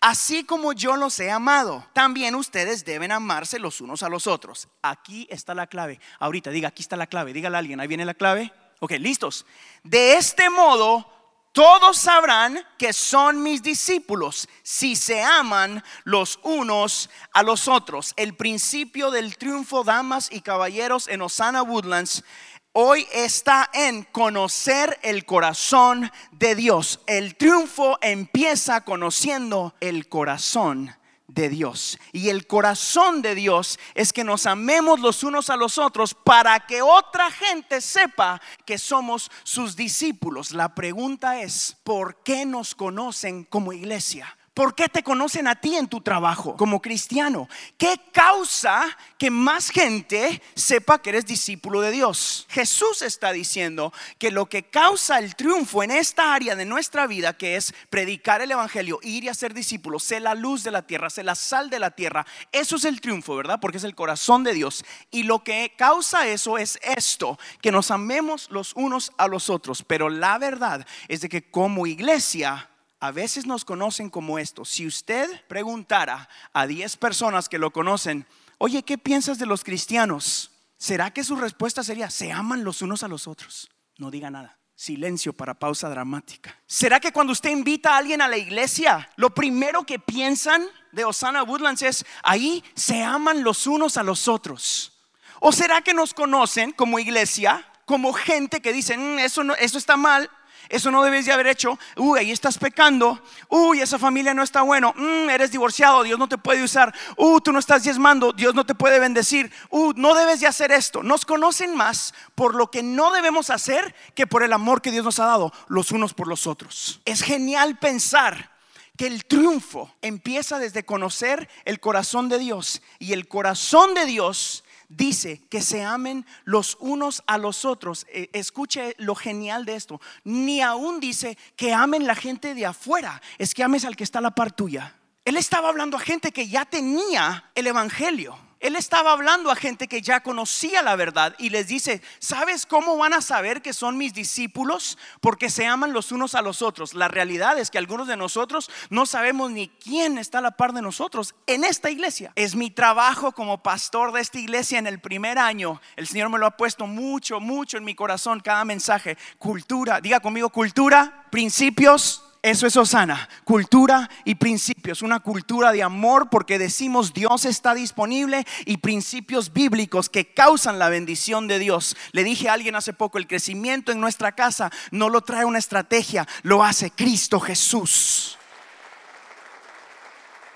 Así 0.00 0.44
como 0.44 0.74
yo 0.74 0.96
los 0.96 1.18
he 1.18 1.30
amado, 1.30 1.86
también 1.94 2.34
ustedes 2.34 2.84
deben 2.84 3.10
amarse 3.10 3.58
los 3.58 3.80
unos 3.80 4.02
a 4.02 4.10
los 4.10 4.26
otros. 4.26 4.68
Aquí 4.82 5.26
está 5.30 5.54
la 5.54 5.66
clave. 5.66 5.98
Ahorita 6.18 6.50
diga, 6.50 6.68
aquí 6.68 6.82
está 6.82 6.96
la 6.96 7.06
clave. 7.06 7.32
Dígale 7.32 7.56
a 7.56 7.60
alguien, 7.60 7.80
ahí 7.80 7.88
viene 7.88 8.04
la 8.04 8.12
clave. 8.12 8.52
Ok, 8.80 8.92
listos. 9.00 9.46
De 9.82 10.12
este 10.18 10.50
modo, 10.50 11.10
todos 11.56 11.96
sabrán 11.96 12.62
que 12.76 12.92
son 12.92 13.42
mis 13.42 13.62
discípulos 13.62 14.46
si 14.62 14.94
se 14.94 15.22
aman 15.22 15.82
los 16.04 16.38
unos 16.42 17.08
a 17.32 17.42
los 17.42 17.66
otros. 17.66 18.12
El 18.18 18.36
principio 18.36 19.10
del 19.10 19.38
triunfo, 19.38 19.82
damas 19.82 20.28
y 20.30 20.42
caballeros, 20.42 21.08
en 21.08 21.22
Osana 21.22 21.62
Woodlands 21.62 22.24
hoy 22.72 23.08
está 23.10 23.70
en 23.72 24.02
conocer 24.02 25.00
el 25.00 25.24
corazón 25.24 26.12
de 26.32 26.56
Dios. 26.56 27.00
El 27.06 27.36
triunfo 27.36 27.96
empieza 28.02 28.82
conociendo 28.82 29.74
el 29.80 30.10
corazón 30.10 30.94
de 31.36 31.48
Dios. 31.50 31.98
Y 32.12 32.30
el 32.30 32.48
corazón 32.48 33.22
de 33.22 33.36
Dios 33.36 33.78
es 33.94 34.12
que 34.12 34.24
nos 34.24 34.46
amemos 34.46 34.98
los 34.98 35.22
unos 35.22 35.50
a 35.50 35.56
los 35.56 35.78
otros 35.78 36.14
para 36.14 36.58
que 36.60 36.82
otra 36.82 37.30
gente 37.30 37.80
sepa 37.80 38.40
que 38.64 38.78
somos 38.78 39.30
sus 39.44 39.76
discípulos. 39.76 40.50
La 40.50 40.74
pregunta 40.74 41.40
es, 41.42 41.76
¿por 41.84 42.22
qué 42.24 42.44
nos 42.44 42.74
conocen 42.74 43.44
como 43.44 43.72
iglesia? 43.72 44.36
¿Por 44.56 44.74
qué 44.74 44.88
te 44.88 45.02
conocen 45.02 45.48
a 45.48 45.54
ti 45.54 45.76
en 45.76 45.86
tu 45.86 46.00
trabajo 46.00 46.56
como 46.56 46.80
cristiano? 46.80 47.46
¿Qué 47.76 48.00
causa 48.10 48.86
que 49.18 49.30
más 49.30 49.68
gente 49.68 50.40
sepa 50.54 51.02
que 51.02 51.10
eres 51.10 51.26
discípulo 51.26 51.82
de 51.82 51.90
Dios? 51.90 52.46
Jesús 52.48 53.02
está 53.02 53.32
diciendo 53.32 53.92
que 54.16 54.30
lo 54.30 54.46
que 54.46 54.62
causa 54.62 55.18
el 55.18 55.36
triunfo 55.36 55.82
en 55.82 55.90
esta 55.90 56.32
área 56.32 56.56
de 56.56 56.64
nuestra 56.64 57.06
vida, 57.06 57.36
que 57.36 57.56
es 57.56 57.74
predicar 57.90 58.40
el 58.40 58.50
Evangelio, 58.50 58.98
ir 59.02 59.24
y 59.24 59.28
hacer 59.28 59.52
discípulos, 59.52 60.04
ser 60.04 60.22
la 60.22 60.34
luz 60.34 60.64
de 60.64 60.70
la 60.70 60.86
tierra, 60.86 61.10
ser 61.10 61.26
la 61.26 61.34
sal 61.34 61.68
de 61.68 61.78
la 61.78 61.90
tierra, 61.90 62.26
eso 62.50 62.76
es 62.76 62.86
el 62.86 63.02
triunfo, 63.02 63.36
¿verdad? 63.36 63.60
Porque 63.60 63.76
es 63.76 63.84
el 63.84 63.94
corazón 63.94 64.42
de 64.42 64.54
Dios. 64.54 64.86
Y 65.10 65.24
lo 65.24 65.44
que 65.44 65.74
causa 65.76 66.28
eso 66.28 66.56
es 66.56 66.78
esto, 66.80 67.38
que 67.60 67.72
nos 67.72 67.90
amemos 67.90 68.48
los 68.50 68.72
unos 68.74 69.12
a 69.18 69.28
los 69.28 69.50
otros. 69.50 69.82
Pero 69.82 70.08
la 70.08 70.38
verdad 70.38 70.86
es 71.08 71.20
de 71.20 71.28
que 71.28 71.42
como 71.50 71.86
iglesia 71.86 72.70
a 73.00 73.10
veces 73.10 73.46
nos 73.46 73.64
conocen 73.64 74.10
como 74.10 74.38
esto. 74.38 74.64
Si 74.64 74.86
usted 74.86 75.28
preguntara 75.48 76.28
a 76.52 76.66
10 76.66 76.96
personas 76.96 77.48
que 77.48 77.58
lo 77.58 77.70
conocen, 77.70 78.26
oye, 78.58 78.82
¿qué 78.82 78.98
piensas 78.98 79.38
de 79.38 79.46
los 79.46 79.64
cristianos? 79.64 80.50
¿Será 80.78 81.10
que 81.10 81.24
su 81.24 81.36
respuesta 81.36 81.82
sería, 81.82 82.10
se 82.10 82.32
aman 82.32 82.64
los 82.64 82.82
unos 82.82 83.02
a 83.02 83.08
los 83.08 83.26
otros? 83.26 83.68
No 83.98 84.10
diga 84.10 84.30
nada. 84.30 84.58
Silencio 84.74 85.32
para 85.32 85.54
pausa 85.54 85.88
dramática. 85.88 86.54
¿Será 86.66 87.00
que 87.00 87.12
cuando 87.12 87.32
usted 87.32 87.50
invita 87.50 87.94
a 87.94 87.96
alguien 87.98 88.20
a 88.20 88.28
la 88.28 88.36
iglesia, 88.36 89.08
lo 89.16 89.34
primero 89.34 89.84
que 89.84 89.98
piensan 89.98 90.66
de 90.92 91.04
Osana 91.06 91.42
Woodlands 91.42 91.80
es, 91.80 92.04
ahí 92.22 92.62
se 92.74 93.02
aman 93.02 93.42
los 93.42 93.66
unos 93.66 93.96
a 93.96 94.02
los 94.02 94.28
otros? 94.28 94.92
¿O 95.40 95.50
será 95.52 95.80
que 95.80 95.94
nos 95.94 96.12
conocen 96.12 96.72
como 96.72 96.98
iglesia, 96.98 97.66
como 97.86 98.12
gente 98.12 98.60
que 98.60 98.72
dicen, 98.72 99.14
mm, 99.14 99.18
eso, 99.20 99.44
no, 99.44 99.54
eso 99.54 99.78
está 99.78 99.96
mal, 99.96 100.30
eso 100.68 100.90
no 100.90 101.02
debes 101.02 101.26
de 101.26 101.32
haber 101.32 101.46
hecho. 101.46 101.78
Uy, 101.96 102.18
ahí 102.18 102.32
estás 102.32 102.58
pecando. 102.58 103.22
Uy, 103.48 103.80
esa 103.80 103.98
familia 103.98 104.34
no 104.34 104.42
está 104.42 104.62
bueno. 104.62 104.92
Mm, 104.96 105.30
eres 105.30 105.50
divorciado, 105.50 106.02
Dios 106.02 106.18
no 106.18 106.28
te 106.28 106.38
puede 106.38 106.62
usar. 106.62 106.94
Uy, 107.16 107.40
tú 107.42 107.52
no 107.52 107.58
estás 107.58 107.84
diezmando, 107.84 108.32
Dios 108.32 108.54
no 108.54 108.66
te 108.66 108.74
puede 108.74 108.98
bendecir. 108.98 109.52
Uy, 109.70 109.94
no 109.96 110.14
debes 110.14 110.40
de 110.40 110.46
hacer 110.46 110.72
esto. 110.72 111.02
Nos 111.02 111.24
conocen 111.24 111.76
más 111.76 112.14
por 112.34 112.54
lo 112.54 112.70
que 112.70 112.82
no 112.82 113.12
debemos 113.12 113.50
hacer 113.50 113.94
que 114.14 114.26
por 114.26 114.42
el 114.42 114.52
amor 114.52 114.82
que 114.82 114.90
Dios 114.90 115.04
nos 115.04 115.18
ha 115.20 115.26
dado 115.26 115.52
los 115.68 115.92
unos 115.92 116.14
por 116.14 116.28
los 116.28 116.46
otros. 116.46 117.00
Es 117.04 117.22
genial 117.22 117.78
pensar 117.78 118.56
que 118.96 119.06
el 119.06 119.26
triunfo 119.26 119.94
empieza 120.02 120.58
desde 120.58 120.84
conocer 120.84 121.48
el 121.64 121.80
corazón 121.80 122.28
de 122.28 122.38
Dios 122.38 122.82
y 122.98 123.12
el 123.12 123.28
corazón 123.28 123.94
de 123.94 124.06
Dios 124.06 124.64
dice 124.88 125.42
que 125.48 125.60
se 125.60 125.82
amen 125.82 126.26
los 126.44 126.76
unos 126.80 127.22
a 127.26 127.38
los 127.38 127.64
otros. 127.64 128.06
Eh, 128.10 128.30
escuche 128.32 128.94
lo 128.98 129.14
genial 129.14 129.64
de 129.64 129.76
esto. 129.76 130.00
Ni 130.24 130.60
aún 130.60 131.00
dice 131.00 131.36
que 131.56 131.72
amen 131.72 132.06
la 132.06 132.14
gente 132.14 132.54
de 132.54 132.66
afuera, 132.66 133.20
es 133.38 133.54
que 133.54 133.62
ames 133.62 133.84
al 133.84 133.96
que 133.96 134.04
está 134.04 134.18
a 134.18 134.22
la 134.22 134.34
par 134.34 134.52
tuya. 134.52 134.96
Él 135.24 135.36
estaba 135.36 135.68
hablando 135.68 135.96
a 135.96 136.00
gente 136.00 136.30
que 136.30 136.48
ya 136.48 136.64
tenía 136.64 137.50
el 137.54 137.66
Evangelio. 137.66 138.45
Él 138.60 138.74
estaba 138.74 139.12
hablando 139.12 139.50
a 139.50 139.56
gente 139.56 139.86
que 139.86 140.00
ya 140.00 140.20
conocía 140.20 140.80
la 140.80 140.96
verdad 140.96 141.34
y 141.38 141.50
les 141.50 141.66
dice, 141.66 142.00
¿sabes 142.18 142.64
cómo 142.64 142.96
van 142.96 143.12
a 143.12 143.20
saber 143.20 143.60
que 143.60 143.74
son 143.74 143.98
mis 143.98 144.14
discípulos? 144.14 144.96
Porque 145.20 145.50
se 145.50 145.66
aman 145.66 145.92
los 145.92 146.10
unos 146.10 146.34
a 146.34 146.40
los 146.40 146.62
otros. 146.62 146.94
La 146.94 147.08
realidad 147.08 147.58
es 147.58 147.70
que 147.70 147.78
algunos 147.78 148.08
de 148.08 148.16
nosotros 148.16 148.70
no 148.88 149.04
sabemos 149.04 149.50
ni 149.50 149.68
quién 149.68 150.16
está 150.16 150.38
a 150.38 150.42
la 150.42 150.52
par 150.52 150.72
de 150.72 150.80
nosotros 150.80 151.34
en 151.46 151.64
esta 151.64 151.90
iglesia. 151.90 152.32
Es 152.34 152.54
mi 152.54 152.70
trabajo 152.70 153.32
como 153.32 153.62
pastor 153.62 154.12
de 154.12 154.22
esta 154.22 154.38
iglesia 154.38 154.78
en 154.78 154.86
el 154.86 155.00
primer 155.00 155.38
año. 155.38 155.80
El 155.94 156.06
Señor 156.06 156.30
me 156.30 156.38
lo 156.38 156.46
ha 156.46 156.56
puesto 156.56 156.86
mucho, 156.86 157.40
mucho 157.40 157.76
en 157.76 157.84
mi 157.84 157.94
corazón 157.94 158.40
cada 158.40 158.64
mensaje. 158.64 159.18
Cultura, 159.38 160.00
diga 160.00 160.20
conmigo 160.20 160.48
cultura, 160.48 161.26
principios 161.30 162.22
Eso 162.46 162.68
es 162.68 162.76
Osana, 162.76 163.28
cultura 163.42 164.08
y 164.24 164.36
principios, 164.36 165.02
una 165.02 165.18
cultura 165.18 165.72
de 165.72 165.82
amor 165.82 166.30
porque 166.30 166.60
decimos 166.60 167.12
Dios 167.12 167.44
está 167.44 167.74
disponible 167.74 168.46
y 168.66 168.76
principios 168.76 169.52
bíblicos 169.52 170.08
que 170.08 170.32
causan 170.32 170.78
la 170.78 170.88
bendición 170.88 171.48
de 171.48 171.58
Dios. 171.58 171.96
Le 172.12 172.22
dije 172.22 172.48
a 172.48 172.52
alguien 172.52 172.76
hace 172.76 172.92
poco, 172.92 173.18
el 173.18 173.26
crecimiento 173.26 173.90
en 173.90 173.98
nuestra 173.98 174.30
casa 174.30 174.70
no 174.92 175.08
lo 175.08 175.22
trae 175.22 175.44
una 175.44 175.58
estrategia, 175.58 176.28
lo 176.44 176.62
hace 176.62 176.92
Cristo 176.92 177.40
Jesús. 177.40 178.38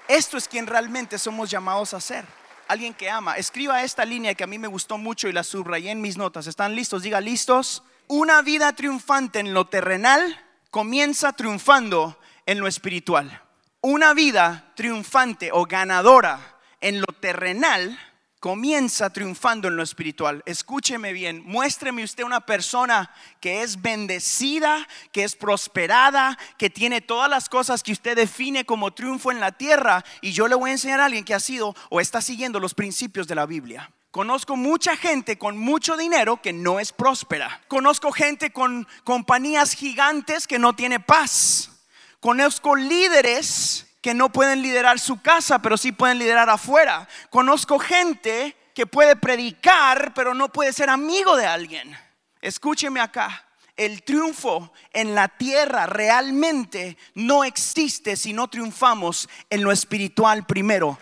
Esto 0.07 0.37
es 0.37 0.47
quien 0.47 0.69
realmente 0.69 1.19
somos 1.19 1.51
llamados 1.51 1.93
a 1.93 2.01
ser. 2.01 2.25
Alguien 2.69 2.95
que 2.95 3.11
ama. 3.11 3.37
Escriba 3.37 3.83
esta 3.83 4.05
línea 4.05 4.37
que 4.37 4.45
a 4.45 4.47
mí 4.47 4.61
me 4.61 4.69
gustó 4.69 4.97
mucho 4.97 5.27
y 5.27 5.33
la 5.33 5.43
subrayé 5.43 5.91
en 5.91 6.01
mis 6.01 6.17
notas. 6.17 6.47
¿Están 6.47 6.77
listos? 6.77 7.03
Diga 7.03 7.21
listos. 7.21 7.83
Una 8.07 8.43
vida 8.43 8.75
triunfante 8.75 9.41
en 9.41 9.55
lo 9.55 9.67
terrenal 9.67 10.41
comienza 10.71 11.33
triunfando 11.33 12.19
en 12.47 12.61
lo 12.61 12.67
espiritual. 12.67 13.43
Una 13.81 14.15
vida 14.15 14.73
triunfante 14.77 15.51
o 15.53 15.65
ganadora 15.65 16.59
en 16.81 17.01
lo 17.01 17.07
terrenal 17.07 17.99
comienza 18.41 19.11
triunfando 19.11 19.69
en 19.69 19.77
lo 19.77 19.83
espiritual. 19.83 20.43
Escúcheme 20.47 21.13
bien, 21.13 21.43
muéstreme 21.45 22.03
usted 22.03 22.25
una 22.25 22.41
persona 22.41 23.11
que 23.39 23.63
es 23.63 23.83
bendecida, 23.83 24.89
que 25.13 25.25
es 25.25 25.37
prosperada, 25.37 26.39
que 26.57 26.71
tiene 26.71 27.03
todas 27.03 27.29
las 27.29 27.51
cosas 27.51 27.83
que 27.83 27.93
usted 27.93 28.17
define 28.17 28.65
como 28.65 28.93
triunfo 28.93 29.31
en 29.31 29.41
la 29.41 29.53
tierra 29.53 30.05
y 30.23 30.33
yo 30.33 30.49
le 30.49 30.55
voy 30.55 30.71
a 30.71 30.75
enseñar 30.75 31.01
a 31.01 31.05
alguien 31.05 31.25
que 31.25 31.35
ha 31.35 31.41
sido 31.41 31.75
o 31.91 32.01
está 32.01 32.23
siguiendo 32.23 32.59
los 32.61 32.75
principios 32.75 33.29
de 33.29 33.35
la 33.35 33.45
Biblia. 33.45 33.91
Conozco 34.11 34.57
mucha 34.57 34.97
gente 34.97 35.39
con 35.39 35.57
mucho 35.57 35.97
dinero 35.97 36.43
que 36.43 36.53
no 36.53 36.81
es 36.81 36.93
próspera. 36.93 37.63
Conozco 37.69 38.11
gente 38.11 38.51
con 38.53 38.89
compañías 39.05 39.73
gigantes 39.73 40.49
que 40.49 40.59
no 40.59 40.75
tiene 40.75 40.99
paz. 40.99 41.71
Conozco 42.19 42.75
líderes 42.75 43.87
que 44.01 44.15
no 44.15 44.33
pueden 44.33 44.63
liderar 44.63 44.99
su 44.99 45.23
casa, 45.23 45.63
pero 45.63 45.77
sí 45.77 45.93
pueden 45.93 46.19
liderar 46.19 46.51
afuera. 46.51 47.09
Conozco 47.31 47.79
gente 47.79 48.57
que 48.75 48.85
puede 48.85 49.15
predicar, 49.15 50.13
pero 50.13 50.35
no 50.35 50.49
puede 50.49 50.73
ser 50.73 50.91
amigo 50.91 51.37
de 51.37 51.47
alguien. 51.47 51.97
Escúcheme 52.41 52.99
acá. 52.99 53.47
El 53.77 54.03
triunfo 54.03 54.73
en 54.93 55.15
la 55.15 55.29
tierra 55.29 55.87
realmente 55.87 56.99
no 57.15 57.45
existe 57.45 58.17
si 58.17 58.33
no 58.33 58.49
triunfamos 58.49 59.29
en 59.51 59.63
lo 59.63 59.71
espiritual 59.71 60.45
primero. 60.47 60.99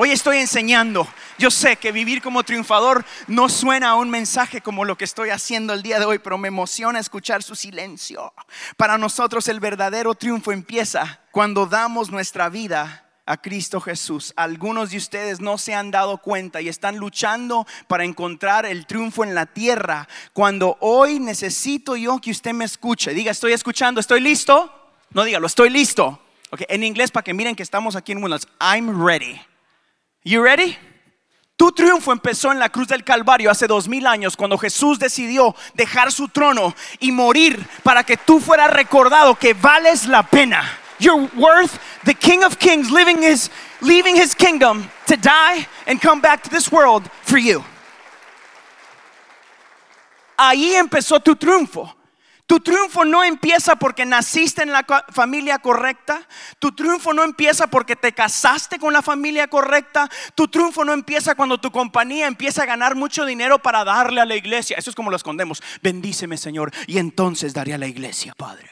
Hoy 0.00 0.12
estoy 0.12 0.38
enseñando. 0.38 1.08
Yo 1.38 1.50
sé 1.50 1.74
que 1.74 1.90
vivir 1.90 2.22
como 2.22 2.44
triunfador 2.44 3.04
no 3.26 3.48
suena 3.48 3.88
a 3.88 3.94
un 3.96 4.08
mensaje 4.08 4.60
como 4.60 4.84
lo 4.84 4.96
que 4.96 5.04
estoy 5.04 5.30
haciendo 5.30 5.72
el 5.74 5.82
día 5.82 5.98
de 5.98 6.04
hoy, 6.04 6.20
pero 6.20 6.38
me 6.38 6.46
emociona 6.46 7.00
escuchar 7.00 7.42
su 7.42 7.56
silencio. 7.56 8.32
Para 8.76 8.96
nosotros 8.96 9.48
el 9.48 9.58
verdadero 9.58 10.14
triunfo 10.14 10.52
empieza 10.52 11.18
cuando 11.32 11.66
damos 11.66 12.12
nuestra 12.12 12.48
vida 12.48 13.10
a 13.26 13.38
Cristo 13.38 13.80
Jesús. 13.80 14.32
Algunos 14.36 14.90
de 14.90 14.98
ustedes 14.98 15.40
no 15.40 15.58
se 15.58 15.74
han 15.74 15.90
dado 15.90 16.18
cuenta 16.18 16.60
y 16.60 16.68
están 16.68 16.98
luchando 16.98 17.66
para 17.88 18.04
encontrar 18.04 18.66
el 18.66 18.86
triunfo 18.86 19.24
en 19.24 19.34
la 19.34 19.46
tierra. 19.46 20.06
Cuando 20.32 20.76
hoy 20.78 21.18
necesito 21.18 21.96
yo 21.96 22.20
que 22.20 22.30
usted 22.30 22.52
me 22.52 22.66
escuche, 22.66 23.12
diga, 23.14 23.32
estoy 23.32 23.52
escuchando, 23.52 23.98
estoy 23.98 24.20
listo. 24.20 24.72
No 25.10 25.24
diga, 25.24 25.40
lo 25.40 25.48
estoy 25.48 25.70
listo. 25.70 26.22
en 26.52 26.84
inglés 26.84 27.10
para 27.10 27.24
que 27.24 27.34
miren 27.34 27.56
que 27.56 27.64
estamos 27.64 27.96
aquí 27.96 28.12
en 28.12 28.22
Williams. 28.22 28.46
I'm 28.60 29.04
ready. 29.04 29.47
You 30.28 30.42
ready? 30.42 30.76
Tu 31.56 31.72
triunfo 31.72 32.12
empezó 32.12 32.52
en 32.52 32.58
la 32.58 32.68
cruz 32.68 32.86
del 32.86 33.02
Calvario 33.02 33.50
hace 33.50 33.66
dos 33.66 33.88
mil 33.88 34.06
años 34.06 34.36
cuando 34.36 34.58
Jesús 34.58 34.98
decidió 34.98 35.56
dejar 35.72 36.12
su 36.12 36.28
trono 36.28 36.74
y 37.00 37.12
morir 37.12 37.66
para 37.82 38.04
que 38.04 38.18
tú 38.18 38.38
fueras 38.38 38.70
recordado 38.70 39.36
que 39.36 39.54
vales 39.54 40.06
la 40.06 40.22
pena. 40.22 40.70
You're 40.98 41.30
worth 41.34 41.80
the 42.04 42.12
King 42.12 42.44
of 42.44 42.58
Kings 42.58 42.90
living 42.90 43.22
his, 43.22 43.50
leaving 43.80 44.16
his 44.16 44.34
kingdom 44.34 44.90
to 45.06 45.16
die 45.16 45.66
and 45.86 45.98
come 45.98 46.20
back 46.20 46.42
to 46.42 46.50
this 46.50 46.70
world 46.70 47.08
for 47.22 47.38
you. 47.38 47.64
Ahí 50.36 50.74
empezó 50.74 51.20
tu 51.20 51.36
triunfo. 51.36 51.97
Tu 52.48 52.60
triunfo 52.60 53.04
no 53.04 53.22
empieza 53.22 53.76
porque 53.76 54.06
naciste 54.06 54.62
en 54.62 54.72
la 54.72 54.82
familia 55.12 55.58
correcta. 55.58 56.26
Tu 56.58 56.72
triunfo 56.72 57.12
no 57.12 57.22
empieza 57.22 57.66
porque 57.66 57.94
te 57.94 58.12
casaste 58.12 58.78
con 58.78 58.94
la 58.94 59.02
familia 59.02 59.48
correcta. 59.48 60.08
Tu 60.34 60.48
triunfo 60.48 60.82
no 60.82 60.94
empieza 60.94 61.34
cuando 61.34 61.60
tu 61.60 61.70
compañía 61.70 62.26
empieza 62.26 62.62
a 62.62 62.66
ganar 62.66 62.94
mucho 62.94 63.26
dinero 63.26 63.58
para 63.58 63.84
darle 63.84 64.22
a 64.22 64.24
la 64.24 64.34
iglesia. 64.34 64.78
Eso 64.78 64.88
es 64.88 64.96
como 64.96 65.10
lo 65.10 65.16
escondemos. 65.16 65.62
Bendíceme, 65.82 66.38
Señor, 66.38 66.72
y 66.86 66.96
entonces 66.96 67.52
daré 67.52 67.74
a 67.74 67.78
la 67.78 67.86
iglesia, 67.86 68.32
Padre. 68.34 68.70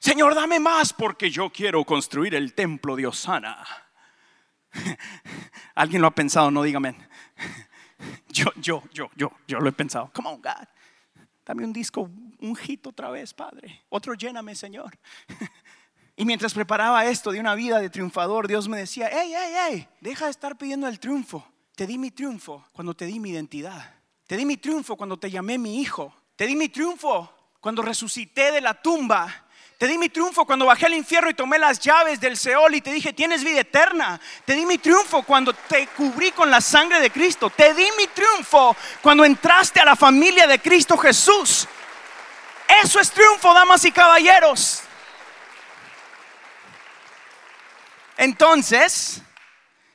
Señor, 0.00 0.34
dame 0.34 0.58
más 0.58 0.92
porque 0.92 1.30
yo 1.30 1.50
quiero 1.50 1.84
construir 1.84 2.34
el 2.34 2.52
templo 2.52 2.96
de 2.96 3.06
Osana. 3.06 3.64
¿Alguien 5.76 6.02
lo 6.02 6.08
ha 6.08 6.14
pensado? 6.16 6.50
No 6.50 6.64
dígame. 6.64 6.96
Yo, 8.28 8.46
yo, 8.56 8.82
yo, 8.92 9.08
yo, 9.14 9.30
yo 9.46 9.60
lo 9.60 9.68
he 9.68 9.72
pensado. 9.72 10.10
Come 10.12 10.30
on, 10.30 10.42
God. 10.42 10.66
Dame 11.44 11.64
un 11.64 11.72
disco, 11.72 12.10
un 12.42 12.54
hit 12.56 12.86
otra 12.86 13.10
vez, 13.10 13.32
Padre. 13.32 13.82
Otro 13.88 14.14
lléname, 14.14 14.54
Señor. 14.54 14.98
Y 16.14 16.26
mientras 16.26 16.52
preparaba 16.52 17.06
esto 17.06 17.32
de 17.32 17.40
una 17.40 17.54
vida 17.54 17.80
de 17.80 17.88
triunfador, 17.88 18.46
Dios 18.46 18.68
me 18.68 18.76
decía, 18.76 19.08
hey, 19.10 19.32
hey, 19.34 19.54
hey, 19.56 19.88
deja 20.02 20.26
de 20.26 20.30
estar 20.30 20.58
pidiendo 20.58 20.86
el 20.86 21.00
triunfo. 21.00 21.42
Te 21.74 21.86
di 21.86 21.96
mi 21.96 22.10
triunfo 22.10 22.66
cuando 22.72 22.92
te 22.92 23.06
di 23.06 23.18
mi 23.18 23.30
identidad. 23.30 23.94
Te 24.26 24.36
di 24.36 24.44
mi 24.44 24.58
triunfo 24.58 24.94
cuando 24.94 25.18
te 25.18 25.30
llamé 25.30 25.56
mi 25.56 25.80
hijo. 25.80 26.14
Te 26.36 26.46
di 26.46 26.54
mi 26.54 26.68
triunfo 26.68 27.32
cuando 27.60 27.80
resucité 27.80 28.52
de 28.52 28.60
la 28.60 28.74
tumba 28.74 29.46
te 29.82 29.88
di 29.88 29.98
mi 29.98 30.10
triunfo 30.10 30.44
cuando 30.44 30.66
bajé 30.66 30.86
al 30.86 30.94
infierno 30.94 31.28
y 31.28 31.34
tomé 31.34 31.58
las 31.58 31.80
llaves 31.80 32.20
del 32.20 32.36
Seol 32.36 32.76
y 32.76 32.80
te 32.80 32.92
dije, 32.92 33.12
tienes 33.12 33.42
vida 33.42 33.62
eterna. 33.62 34.20
Te 34.44 34.54
di 34.54 34.64
mi 34.64 34.78
triunfo 34.78 35.24
cuando 35.24 35.52
te 35.52 35.88
cubrí 35.88 36.30
con 36.30 36.48
la 36.48 36.60
sangre 36.60 37.00
de 37.00 37.10
Cristo. 37.10 37.50
Te 37.50 37.74
di 37.74 37.86
mi 37.98 38.06
triunfo 38.06 38.76
cuando 39.00 39.24
entraste 39.24 39.80
a 39.80 39.84
la 39.84 39.96
familia 39.96 40.46
de 40.46 40.60
Cristo 40.60 40.96
Jesús. 40.96 41.66
Eso 42.80 43.00
es 43.00 43.10
triunfo, 43.10 43.52
damas 43.52 43.84
y 43.84 43.92
caballeros. 43.92 44.82
Entonces, 48.16 49.20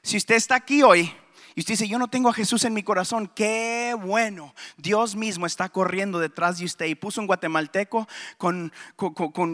si 0.02 0.18
usted 0.18 0.36
está 0.36 0.56
aquí 0.56 0.84
hoy 0.84 1.14
y 1.56 1.62
usted 1.62 1.74
dice, 1.74 1.88
yo 1.88 1.98
no 1.98 2.08
tengo 2.08 2.30
a 2.30 2.34
Jesús 2.34 2.66
en 2.66 2.74
mi 2.74 2.84
corazón, 2.84 3.32
qué 3.34 3.96
bueno. 4.00 4.54
Dios 4.78 5.16
mismo 5.16 5.46
está 5.46 5.70
corriendo 5.70 6.20
detrás 6.20 6.60
de 6.60 6.66
usted 6.66 6.86
y 6.86 6.96
puso 6.96 7.20
un 7.20 7.28
guatemalteco 7.28 8.08
con, 8.38 8.72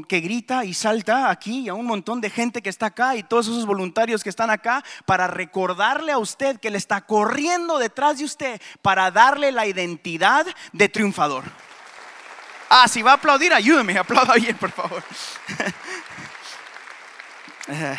que 0.08 0.20
grita 0.20 0.66
y 0.66 0.74
salta 0.74 1.30
aquí 1.30 1.62
y 1.62 1.70
a 1.70 1.76
un 1.76 1.86
montón 1.86 2.20
de 2.20 2.30
gente 2.30 2.62
que 2.62 2.70
está 2.70 2.88
acá 2.88 3.16
y 3.16 3.24
todos 3.24 3.48
esos 3.48 3.66
voluntarios 3.66 4.24
que 4.24 4.30
están 4.30 4.50
acá 4.50 4.84
para 5.06 5.28
recordarle 5.28 6.12
a 6.12 6.18
usted 6.18 6.60
que 6.60 6.68
Él 6.68 6.76
está 6.76 7.06
corriendo 7.06 7.78
detrás 7.78 8.18
de 8.18 8.26
usted 8.26 8.62
para 8.82 9.12
darle 9.12 9.52
la 9.52 9.66
identidad 9.66 10.46
de 10.74 10.90
triunfador. 10.90 11.46
Ah, 12.76 12.88
si 12.88 13.04
va 13.04 13.12
a 13.12 13.14
aplaudir, 13.14 13.54
ayúdeme, 13.54 13.96
aplauda 14.00 14.34
bien, 14.34 14.58
por 14.58 14.72
favor. 14.72 15.04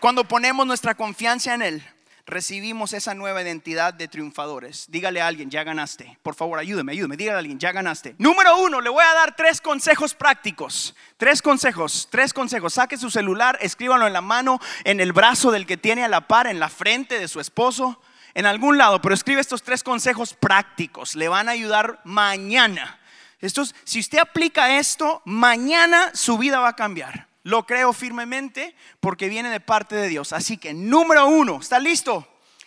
Cuando 0.00 0.24
ponemos 0.24 0.66
nuestra 0.66 0.94
confianza 0.94 1.52
en 1.52 1.60
Él, 1.60 1.86
recibimos 2.24 2.94
esa 2.94 3.12
nueva 3.12 3.42
identidad 3.42 3.92
de 3.92 4.08
triunfadores. 4.08 4.86
Dígale 4.88 5.20
a 5.20 5.26
alguien, 5.26 5.50
ya 5.50 5.62
ganaste. 5.62 6.16
Por 6.22 6.36
favor, 6.36 6.58
ayúdeme, 6.58 6.92
ayúdeme. 6.92 7.18
Dígale 7.18 7.36
a 7.36 7.40
alguien, 7.40 7.58
ya 7.58 7.70
ganaste. 7.70 8.14
Número 8.16 8.56
uno, 8.62 8.80
le 8.80 8.88
voy 8.88 9.04
a 9.04 9.12
dar 9.12 9.36
tres 9.36 9.60
consejos 9.60 10.14
prácticos. 10.14 10.96
Tres 11.18 11.42
consejos, 11.42 12.08
tres 12.10 12.32
consejos. 12.32 12.72
Saque 12.72 12.96
su 12.96 13.10
celular, 13.10 13.58
escríbanlo 13.60 14.06
en 14.06 14.14
la 14.14 14.22
mano, 14.22 14.58
en 14.84 15.00
el 15.00 15.12
brazo 15.12 15.50
del 15.50 15.66
que 15.66 15.76
tiene 15.76 16.02
a 16.02 16.08
la 16.08 16.26
par, 16.28 16.46
en 16.46 16.60
la 16.60 16.70
frente 16.70 17.20
de 17.20 17.28
su 17.28 17.40
esposo, 17.40 18.00
en 18.32 18.46
algún 18.46 18.78
lado. 18.78 19.02
Pero 19.02 19.14
escribe 19.14 19.42
estos 19.42 19.62
tres 19.62 19.82
consejos 19.82 20.32
prácticos. 20.32 21.14
Le 21.14 21.28
van 21.28 21.50
a 21.50 21.52
ayudar 21.52 22.00
mañana. 22.04 22.98
Estos, 23.40 23.74
si 23.84 24.00
usted 24.00 24.18
aplica 24.18 24.78
esto, 24.78 25.22
mañana 25.24 26.10
su 26.14 26.38
vida 26.38 26.58
va 26.58 26.68
a 26.68 26.76
cambiar. 26.76 27.28
Lo 27.44 27.66
creo 27.66 27.92
firmemente 27.92 28.74
porque 29.00 29.28
viene 29.28 29.48
de 29.48 29.60
parte 29.60 29.94
de 29.94 30.08
Dios. 30.08 30.32
Así 30.32 30.58
que, 30.58 30.74
número 30.74 31.26
uno, 31.26 31.60
¿está 31.60 31.78
listo? 31.78 32.26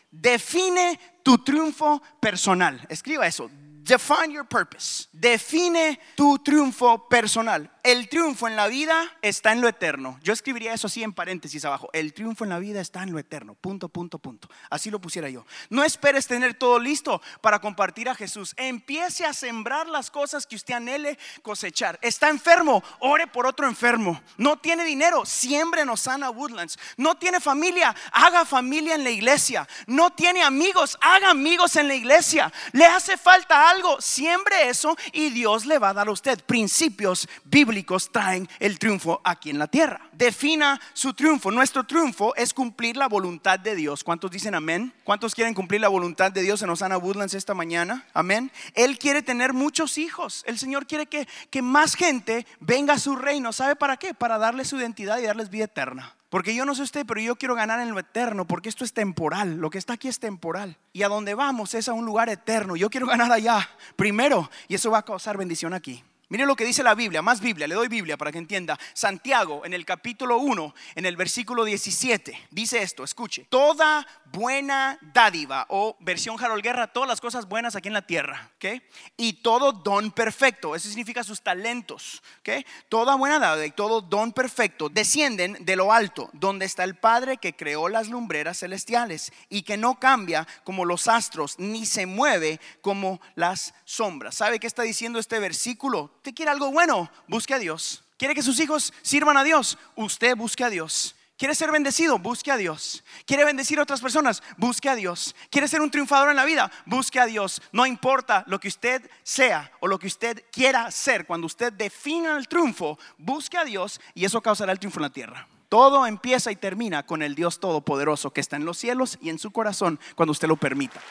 Define 0.10 1.00
tu 1.24 1.38
triunfo 1.40 2.02
personal. 2.20 2.86
Escriba 2.90 3.28
eso. 3.28 3.50
Define 3.84 4.34
your 4.34 4.48
purpose. 4.48 5.08
Define 5.12 6.00
tu 6.16 6.38
triunfo 6.40 7.08
personal. 7.10 7.70
El 7.84 8.10
triunfo 8.10 8.48
en 8.48 8.56
la 8.56 8.68
vida 8.68 9.12
está 9.24 9.54
en 9.54 9.60
lo 9.60 9.68
eterno. 9.68 10.20
Yo 10.22 10.34
escribiría 10.34 10.72
eso 10.72 10.86
así 10.86 11.02
en 11.02 11.14
paréntesis 11.14 11.66
abajo. 11.66 11.90
El 11.94 12.14
triunfo 12.14 12.44
en 12.44 12.52
la 12.52 12.60
vida 12.60 12.80
está 12.80 13.02
en 13.02 13.12
lo 13.12 13.18
eterno. 13.18 13.56
Punto, 13.56 13.90
punto, 13.90 14.20
punto. 14.20 14.48
Así 14.70 14.92
lo 14.92 15.02
pusiera 15.02 15.30
yo. 15.30 15.48
No 15.72 15.84
esperes 15.84 16.28
tener 16.28 16.54
todo 16.54 16.78
listo 16.78 17.24
para 17.42 17.58
compartir 17.58 18.08
a 18.08 18.14
Jesús. 18.14 18.54
Empiece 18.58 19.26
a 19.26 19.34
sembrar 19.34 19.88
las 19.88 20.12
cosas 20.12 20.46
que 20.46 20.56
usted 20.56 20.76
anhele 20.76 21.18
cosechar. 21.42 21.98
Está 22.04 22.30
enfermo, 22.30 22.84
ore 23.00 23.26
por 23.26 23.48
otro 23.48 23.68
enfermo. 23.68 24.22
No 24.38 24.60
tiene 24.60 24.86
dinero, 24.86 25.26
siembre 25.26 25.82
en 25.82 25.90
Osana 25.90 26.30
Woodlands. 26.30 26.78
No 26.98 27.16
tiene 27.16 27.40
familia, 27.40 27.96
haga 28.12 28.46
familia 28.46 28.94
en 28.94 29.04
la 29.04 29.10
iglesia. 29.10 29.68
No 29.88 30.12
tiene 30.12 30.44
amigos, 30.44 31.00
haga 31.02 31.32
amigos 31.32 31.76
en 31.78 31.88
la 31.88 31.96
iglesia. 31.96 32.54
Le 32.74 32.86
hace 32.86 33.18
falta 33.18 33.72
algo, 33.72 34.00
siembre 34.00 34.70
eso 34.70 34.96
y 35.14 35.32
Dios 35.32 35.66
le 35.66 35.80
va 35.80 35.90
a 35.90 35.94
dar 35.94 36.08
a 36.08 36.12
usted 36.12 36.44
principios 36.46 37.28
bíblicos 37.44 37.71
traen 38.12 38.48
el 38.60 38.80
triunfo 38.80 39.22
aquí 39.24 39.50
en 39.50 39.60
la 39.60 39.68
tierra. 39.68 40.02
Defina 40.12 40.80
su 40.94 41.14
triunfo. 41.14 41.52
Nuestro 41.52 41.86
triunfo 41.86 42.36
es 42.36 42.54
cumplir 42.54 42.98
la 42.98 43.08
voluntad 43.08 43.60
de 43.60 43.76
Dios. 43.76 44.04
¿Cuántos 44.04 44.32
dicen 44.32 44.56
amén? 44.56 44.94
¿Cuántos 45.04 45.34
quieren 45.36 45.54
cumplir 45.54 45.82
la 45.82 45.88
voluntad 45.88 46.32
de 46.32 46.42
Dios 46.42 46.62
en 46.62 46.70
Osana 46.70 46.98
Woodlands 46.98 47.34
esta 47.34 47.54
mañana? 47.54 48.06
Amén. 48.14 48.52
Él 48.74 48.98
quiere 48.98 49.22
tener 49.22 49.54
muchos 49.54 49.98
hijos. 49.98 50.44
El 50.46 50.58
Señor 50.58 50.88
quiere 50.88 51.06
que, 51.06 51.28
que 51.50 51.62
más 51.62 51.96
gente 51.96 52.46
venga 52.60 52.94
a 52.94 53.00
su 53.00 53.16
reino. 53.16 53.54
¿Sabe 53.54 53.76
para 53.76 53.98
qué? 53.98 54.14
Para 54.14 54.38
darle 54.38 54.66
su 54.66 54.78
identidad 54.78 55.20
y 55.20 55.24
darles 55.24 55.50
vida 55.50 55.66
eterna. 55.66 56.16
Porque 56.30 56.56
yo 56.56 56.64
no 56.66 56.76
sé 56.76 56.84
usted, 56.84 57.06
pero 57.06 57.20
yo 57.20 57.36
quiero 57.36 57.56
ganar 57.56 57.82
en 57.82 57.92
lo 57.92 58.00
eterno, 58.00 58.48
porque 58.48 58.70
esto 58.70 58.86
es 58.86 58.94
temporal. 58.94 59.58
Lo 59.58 59.70
que 59.70 59.78
está 59.78 59.94
aquí 59.94 60.08
es 60.08 60.18
temporal. 60.18 60.78
Y 60.94 61.04
a 61.04 61.10
donde 61.10 61.34
vamos 61.34 61.74
es 61.74 61.90
a 61.90 61.94
un 61.94 62.06
lugar 62.06 62.30
eterno. 62.30 62.78
Yo 62.78 62.90
quiero 62.90 63.06
ganar 63.06 63.30
allá 63.34 63.70
primero 63.98 64.50
y 64.70 64.76
eso 64.76 64.90
va 64.90 65.00
a 65.00 65.06
causar 65.06 65.38
bendición 65.38 65.74
aquí. 65.74 66.02
Mire 66.32 66.46
lo 66.46 66.56
que 66.56 66.64
dice 66.64 66.82
la 66.82 66.96
Biblia, 66.96 67.22
más 67.22 67.42
Biblia, 67.42 67.68
le 67.68 67.76
doy 67.76 67.90
Biblia 67.90 68.16
para 68.16 68.32
que 68.32 68.38
entienda. 68.38 68.80
Santiago 68.94 69.66
en 69.66 69.74
el 69.74 69.84
capítulo 69.84 70.38
1, 70.38 70.74
en 70.96 71.06
el 71.06 71.18
versículo 71.18 71.66
17, 71.66 72.48
dice 72.52 72.82
esto, 72.82 73.04
escuche, 73.04 73.48
toda 73.50 74.08
buena 74.32 74.98
dádiva 75.14 75.66
o 75.68 75.98
versión 76.00 76.42
Harold 76.42 76.64
Guerra, 76.64 76.88
todas 76.88 77.10
las 77.10 77.20
cosas 77.20 77.50
buenas 77.50 77.76
aquí 77.76 77.90
en 77.90 77.94
la 77.94 78.08
tierra, 78.08 78.50
¿ok? 78.56 78.82
Y 79.18 79.42
todo 79.44 79.74
don 79.74 80.12
perfecto, 80.12 80.74
eso 80.74 80.88
significa 80.88 81.22
sus 81.26 81.42
talentos, 81.42 82.24
¿ok? 82.40 82.66
Toda 82.88 83.16
buena 83.16 83.38
dádiva 83.38 83.66
y 83.66 83.72
todo 83.72 84.00
don 84.00 84.32
perfecto 84.32 84.88
descienden 84.88 85.58
de 85.66 85.76
lo 85.76 85.92
alto, 85.92 86.30
donde 86.32 86.64
está 86.64 86.86
el 86.86 86.96
Padre 86.96 87.40
que 87.40 87.58
creó 87.58 87.90
las 87.90 88.08
lumbreras 88.08 88.60
celestiales 88.60 89.34
y 89.50 89.64
que 89.64 89.76
no 89.76 90.00
cambia 90.00 90.48
como 90.64 90.86
los 90.86 91.10
astros, 91.10 91.60
ni 91.60 91.86
se 91.86 92.06
mueve 92.06 92.62
como 92.80 93.20
las 93.36 93.74
sombras. 93.84 94.36
¿Sabe 94.36 94.62
qué 94.62 94.68
está 94.68 94.84
diciendo 94.84 95.20
este 95.20 95.38
versículo? 95.38 96.21
¿Usted 96.22 96.36
quiere 96.36 96.52
algo 96.52 96.70
bueno? 96.70 97.10
Busque 97.28 97.56
a 97.56 97.58
Dios. 97.58 98.04
¿Quiere 98.16 98.36
que 98.36 98.44
sus 98.44 98.60
hijos 98.60 98.94
sirvan 99.02 99.38
a 99.38 99.44
Dios? 99.44 99.80
Usted 99.96 100.38
busque 100.38 100.64
a 100.64 100.70
Dios. 100.70 101.16
¿Quiere 101.36 101.56
ser 101.56 101.72
bendecido? 101.72 102.20
Busque 102.20 102.52
a 102.52 102.58
Dios. 102.58 103.04
¿Quiere 103.26 103.44
bendecir 103.44 103.80
a 103.80 103.82
otras 103.82 104.02
personas? 104.02 104.44
Busque 104.56 104.88
a 104.88 104.94
Dios. 104.94 105.36
¿Quiere 105.50 105.68
ser 105.68 105.82
un 105.82 105.90
triunfador 105.90 106.30
en 106.30 106.36
la 106.36 106.46
vida? 106.46 106.72
Busque 106.86 107.20
a 107.20 107.26
Dios. 107.26 107.60
No 107.72 107.88
importa 107.88 108.44
lo 108.46 108.60
que 108.60 108.68
usted 108.68 109.10
sea 109.24 109.72
o 109.80 109.88
lo 109.88 109.98
que 109.98 110.06
usted 110.06 110.44
quiera 110.52 110.92
ser, 110.92 111.26
cuando 111.26 111.48
usted 111.48 111.74
defina 111.74 112.38
el 112.38 112.48
triunfo, 112.48 113.00
busque 113.18 113.58
a 113.58 113.64
Dios 113.64 114.00
y 114.14 114.24
eso 114.24 114.42
causará 114.42 114.74
el 114.74 114.78
triunfo 114.78 115.00
en 115.00 115.04
la 115.04 115.10
tierra. 115.10 115.48
Todo 115.70 116.06
empieza 116.06 116.52
y 116.52 116.56
termina 116.56 117.04
con 117.04 117.24
el 117.24 117.34
Dios 117.34 117.60
Todopoderoso 117.60 118.30
que 118.30 118.42
está 118.42 118.58
en 118.58 118.66
los 118.66 118.78
cielos 118.78 119.18
y 119.22 119.32
en 119.32 119.40
su 119.40 119.50
corazón 119.50 120.00
cuando 120.14 120.34
usted 120.34 120.48
lo 120.48 120.56
permita. 120.56 121.02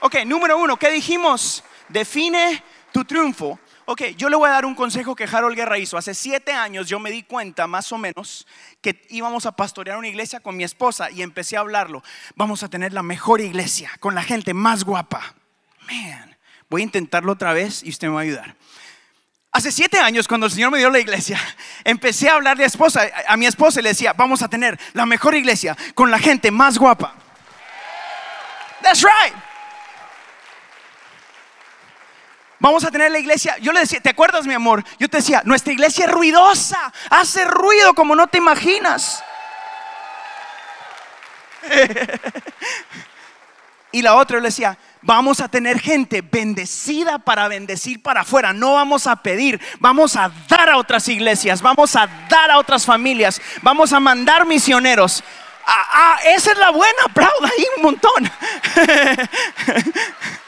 Ok, 0.00 0.16
número 0.26 0.58
uno, 0.58 0.76
¿qué 0.76 0.90
dijimos? 0.90 1.64
Define 1.88 2.62
tu 2.92 3.04
triunfo. 3.04 3.58
Ok, 3.84 4.02
yo 4.16 4.28
le 4.28 4.36
voy 4.36 4.48
a 4.48 4.52
dar 4.52 4.66
un 4.66 4.74
consejo 4.74 5.14
que 5.14 5.24
Harold 5.24 5.56
Guerra 5.56 5.78
hizo. 5.78 5.96
Hace 5.96 6.14
siete 6.14 6.52
años 6.52 6.88
yo 6.88 6.98
me 6.98 7.10
di 7.10 7.22
cuenta, 7.22 7.66
más 7.66 7.90
o 7.92 7.98
menos, 7.98 8.46
que 8.82 9.06
íbamos 9.08 9.46
a 9.46 9.52
pastorear 9.52 9.96
una 9.96 10.08
iglesia 10.08 10.40
con 10.40 10.56
mi 10.56 10.64
esposa 10.64 11.10
y 11.10 11.22
empecé 11.22 11.56
a 11.56 11.60
hablarlo. 11.60 12.02
Vamos 12.34 12.62
a 12.62 12.68
tener 12.68 12.92
la 12.92 13.02
mejor 13.02 13.40
iglesia, 13.40 13.90
con 14.00 14.14
la 14.14 14.22
gente 14.22 14.52
más 14.52 14.84
guapa. 14.84 15.34
Man, 15.86 16.36
voy 16.68 16.82
a 16.82 16.84
intentarlo 16.84 17.32
otra 17.32 17.54
vez 17.54 17.82
y 17.82 17.88
usted 17.88 18.08
me 18.08 18.14
va 18.14 18.20
a 18.20 18.24
ayudar. 18.24 18.56
Hace 19.50 19.72
siete 19.72 19.98
años, 19.98 20.28
cuando 20.28 20.46
el 20.46 20.52
Señor 20.52 20.70
me 20.70 20.78
dio 20.78 20.90
la 20.90 20.98
iglesia, 20.98 21.40
empecé 21.82 22.28
a 22.28 22.34
hablarle 22.34 22.64
a, 22.64 22.66
esposa, 22.66 23.08
a 23.26 23.36
mi 23.38 23.46
esposa 23.46 23.80
y 23.80 23.82
le 23.82 23.88
decía, 23.88 24.12
vamos 24.12 24.42
a 24.42 24.48
tener 24.48 24.78
la 24.92 25.06
mejor 25.06 25.34
iglesia 25.34 25.76
con 25.94 26.10
la 26.10 26.18
gente 26.18 26.50
más 26.50 26.76
guapa. 26.76 27.14
That's 28.82 29.02
right. 29.02 29.34
Vamos 32.60 32.84
a 32.84 32.90
tener 32.90 33.10
la 33.10 33.18
iglesia. 33.18 33.56
Yo 33.58 33.72
le 33.72 33.80
decía, 33.80 34.00
¿te 34.00 34.10
acuerdas, 34.10 34.46
mi 34.46 34.54
amor? 34.54 34.84
Yo 34.98 35.08
te 35.08 35.18
decía, 35.18 35.42
nuestra 35.44 35.72
iglesia 35.72 36.06
es 36.06 36.10
ruidosa, 36.10 36.92
hace 37.10 37.44
ruido 37.44 37.94
como 37.94 38.16
no 38.16 38.26
te 38.26 38.38
imaginas. 38.38 39.22
y 43.92 44.02
la 44.02 44.16
otra 44.16 44.38
yo 44.38 44.40
le 44.40 44.48
decía, 44.48 44.76
vamos 45.02 45.40
a 45.40 45.48
tener 45.48 45.78
gente 45.78 46.22
bendecida 46.22 47.20
para 47.20 47.46
bendecir 47.46 48.02
para 48.02 48.22
afuera. 48.22 48.52
No 48.52 48.74
vamos 48.74 49.06
a 49.06 49.16
pedir, 49.16 49.60
vamos 49.78 50.16
a 50.16 50.32
dar 50.48 50.70
a 50.70 50.78
otras 50.78 51.06
iglesias, 51.08 51.62
vamos 51.62 51.94
a 51.94 52.08
dar 52.28 52.50
a 52.50 52.58
otras 52.58 52.84
familias, 52.84 53.40
vamos 53.62 53.92
a 53.92 54.00
mandar 54.00 54.46
misioneros. 54.46 55.22
Ah, 55.64 55.86
ah 55.92 56.18
esa 56.24 56.52
es 56.52 56.58
la 56.58 56.70
buena, 56.70 57.04
aplauda 57.04 57.48
ahí 57.56 57.66
un 57.76 57.82
montón. 57.82 58.32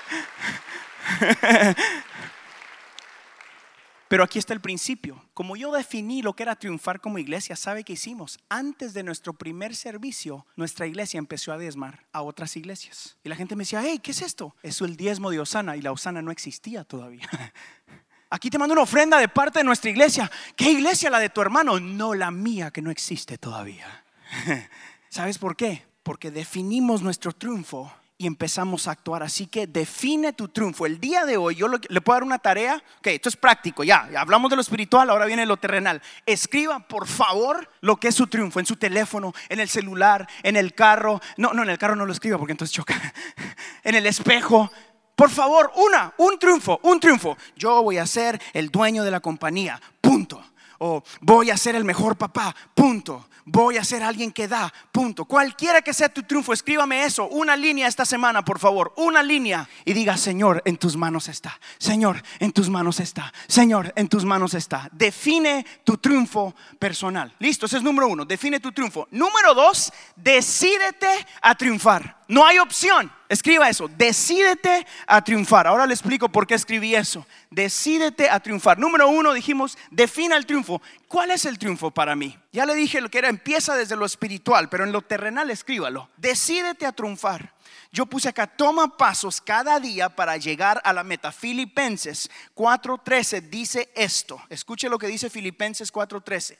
Pero 4.11 4.25
aquí 4.25 4.41
está 4.41 4.53
el 4.55 4.61
principio. 4.61 5.25
Como 5.35 5.55
yo 5.55 5.71
definí 5.71 6.21
lo 6.21 6.35
que 6.35 6.43
era 6.43 6.57
triunfar 6.57 7.01
como 7.01 7.21
iglesia, 7.21 7.55
¿sabe 7.55 7.85
qué 7.85 7.93
hicimos? 7.93 8.41
Antes 8.49 8.93
de 8.93 9.05
nuestro 9.05 9.35
primer 9.35 9.77
servicio, 9.77 10.47
nuestra 10.57 10.89
iglesia 10.89 11.19
empezó 11.19 11.53
a 11.53 11.59
diezmar 11.59 12.07
a 12.13 12.23
otras 12.23 12.57
iglesias. 12.57 13.17
Y 13.23 13.29
la 13.29 13.37
gente 13.37 13.55
me 13.55 13.63
decía, 13.63 13.83
hey, 13.85 14.01
¿qué 14.03 14.11
es 14.11 14.23
esto? 14.23 14.57
Es 14.65 14.81
el 14.81 14.97
diezmo 14.97 15.31
de 15.31 15.39
Osana 15.39 15.77
y 15.77 15.81
la 15.81 15.93
Osana 15.93 16.23
no 16.23 16.33
existía 16.33 16.83
todavía. 16.83 17.29
Aquí 18.31 18.51
te 18.51 18.59
mando 18.59 18.73
una 18.73 18.83
ofrenda 18.83 19.17
de 19.21 19.29
parte 19.29 19.61
de 19.61 19.65
nuestra 19.65 19.91
iglesia. 19.91 20.29
¿Qué 20.57 20.73
iglesia? 20.73 21.09
La 21.09 21.21
de 21.21 21.31
tu 21.31 21.41
hermano. 21.41 21.79
No 21.79 22.13
la 22.13 22.33
mía 22.33 22.73
que 22.73 22.83
no 22.83 22.91
existe 22.91 23.39
todavía. 23.39 24.05
¿Sabes 25.09 25.39
por 25.39 25.55
qué? 25.55 25.87
Porque 26.03 26.33
definimos 26.33 27.01
nuestro 27.01 27.31
triunfo 27.31 27.95
y 28.21 28.27
empezamos 28.27 28.87
a 28.87 28.91
actuar. 28.91 29.23
Así 29.23 29.47
que 29.47 29.67
define 29.67 30.35
tu 30.35 30.49
triunfo. 30.49 30.85
El 30.85 31.01
día 31.01 31.25
de 31.25 31.39
hoy 31.39 31.55
yo 31.55 31.69
le 31.69 32.01
puedo 32.03 32.17
dar 32.17 32.23
una 32.23 32.39
tarea. 32.39 32.77
Ok, 32.99 33.07
esto 33.07 33.31
es 33.31 33.37
práctico, 33.37 33.83
ya, 33.83 34.11
hablamos 34.15 34.51
de 34.51 34.57
lo 34.57 34.63
espiritual, 34.63 35.09
ahora 35.09 35.25
viene 35.25 35.47
lo 35.47 35.57
terrenal. 35.57 36.03
Escriba, 36.27 36.81
por 36.81 37.07
favor, 37.07 37.71
lo 37.81 37.97
que 37.97 38.09
es 38.09 38.15
su 38.15 38.27
triunfo 38.27 38.61
en 38.61 38.67
su 38.67 38.77
teléfono, 38.77 39.33
en 39.49 39.59
el 39.59 39.71
celular, 39.71 40.29
en 40.43 40.57
el 40.57 40.75
carro. 40.75 41.19
No, 41.39 41.55
no, 41.55 41.63
en 41.63 41.71
el 41.71 41.79
carro 41.79 41.97
no 41.97 42.05
lo 42.05 42.13
escriba 42.13 42.37
porque 42.37 42.53
entonces 42.53 42.75
choca. 42.75 42.95
en 43.85 43.95
el 43.95 44.05
espejo. 44.05 44.71
Por 45.17 45.31
favor, 45.31 45.73
una, 45.77 46.13
un 46.19 46.39
triunfo, 46.39 46.79
un 46.83 47.01
triunfo. 47.01 47.39
Yo 47.57 47.83
voy 47.83 47.97
a 47.97 48.07
ser 48.07 48.39
el 48.53 48.69
dueño 48.69 49.03
de 49.03 49.13
la 49.13 49.21
compañía, 49.21 49.81
punto. 50.03 50.45
O 50.81 51.03
voy 51.21 51.51
a 51.51 51.57
ser 51.57 51.77
el 51.77 51.85
mejor 51.85 52.17
papá, 52.17 52.55
punto 52.75 53.27
voy 53.51 53.77
a 53.77 53.85
ser 53.85 54.03
alguien 54.03 54.33
que 54.33 54.49
da, 54.49 54.73
punto. 54.93 55.25
Cualquiera 55.25 55.83
que 55.83 55.95
sea 55.95 56.09
tu 56.09 56.23
triunfo, 56.23 56.53
escríbame 56.53 57.05
eso, 57.05 57.29
una 57.29 57.57
línea 57.57 57.89
esta 57.89 58.05
semana, 58.05 58.45
por 58.45 58.59
favor, 58.59 58.93
una 58.97 59.23
línea. 59.23 59.69
Y 59.85 59.93
diga, 59.93 60.17
Señor, 60.17 60.63
en 60.65 60.77
tus 60.77 60.97
manos 60.97 61.29
está. 61.29 61.59
Señor, 61.79 62.23
en 62.39 62.53
tus 62.53 62.69
manos 62.69 63.01
está. 63.01 63.33
Señor, 63.49 63.93
en 63.97 64.09
tus 64.09 64.25
manos 64.25 64.55
está. 64.55 64.89
Define 64.93 65.65
tu 65.85 65.99
triunfo 65.99 66.55
personal. 66.79 67.35
Listo, 67.39 67.67
ese 67.67 67.79
es 67.79 67.83
número 67.83 68.09
uno, 68.09 68.25
define 68.25 68.61
tu 68.61 68.73
triunfo. 68.73 69.09
Número 69.11 69.55
dos, 69.55 69.93
decídete 70.17 71.27
a 71.43 71.55
triunfar. 71.55 72.20
No 72.31 72.47
hay 72.47 72.61
opción. 72.61 73.13
Escriba 73.29 73.69
eso. 73.69 73.89
Decídete 73.89 74.87
a 75.09 75.21
triunfar. 75.25 75.67
Ahora 75.67 75.85
le 75.85 75.95
explico 75.95 76.29
por 76.29 76.47
qué 76.47 76.55
escribí 76.55 76.95
eso. 76.95 77.27
Decídete 77.51 78.31
a 78.31 78.39
triunfar. 78.39 78.79
Número 78.79 79.09
uno, 79.09 79.33
dijimos, 79.33 79.77
defina 79.91 80.37
el 80.37 80.47
triunfo. 80.47 80.81
¿Cuál 81.09 81.33
es 81.33 81.45
el 81.45 81.59
triunfo 81.59 81.91
para 81.91 82.15
mí? 82.15 82.39
Ya 82.53 82.67
le 82.67 82.75
dije 82.75 83.01
lo 83.01 83.11
que 83.11 83.19
era, 83.19 83.29
empieza 83.29 83.75
desde 83.75 83.97
lo 83.97 84.07
espiritual, 84.07 84.69
pero 84.69 84.85
en 84.85 84.93
lo 84.93 85.03
terrenal 85.03 85.51
escríbalo. 85.51 86.09
Decídete 86.19 86.87
a 86.87 86.93
triunfar. 86.93 87.53
Yo 87.91 88.07
puse 88.07 88.29
acá, 88.29 88.47
toma 88.47 88.97
pasos 88.97 89.41
cada 89.41 89.81
día 89.81 90.09
para 90.09 90.37
llegar 90.37 90.81
a 90.85 90.93
la 90.93 91.03
meta. 91.03 91.33
Filipenses 91.33 92.31
4:13 92.55 93.41
dice 93.51 93.91
esto. 93.97 94.41
Escuche 94.49 94.89
lo 94.89 94.99
que 94.99 95.09
dice 95.09 95.29
Filipenses 95.31 95.93
4:13 95.93 96.59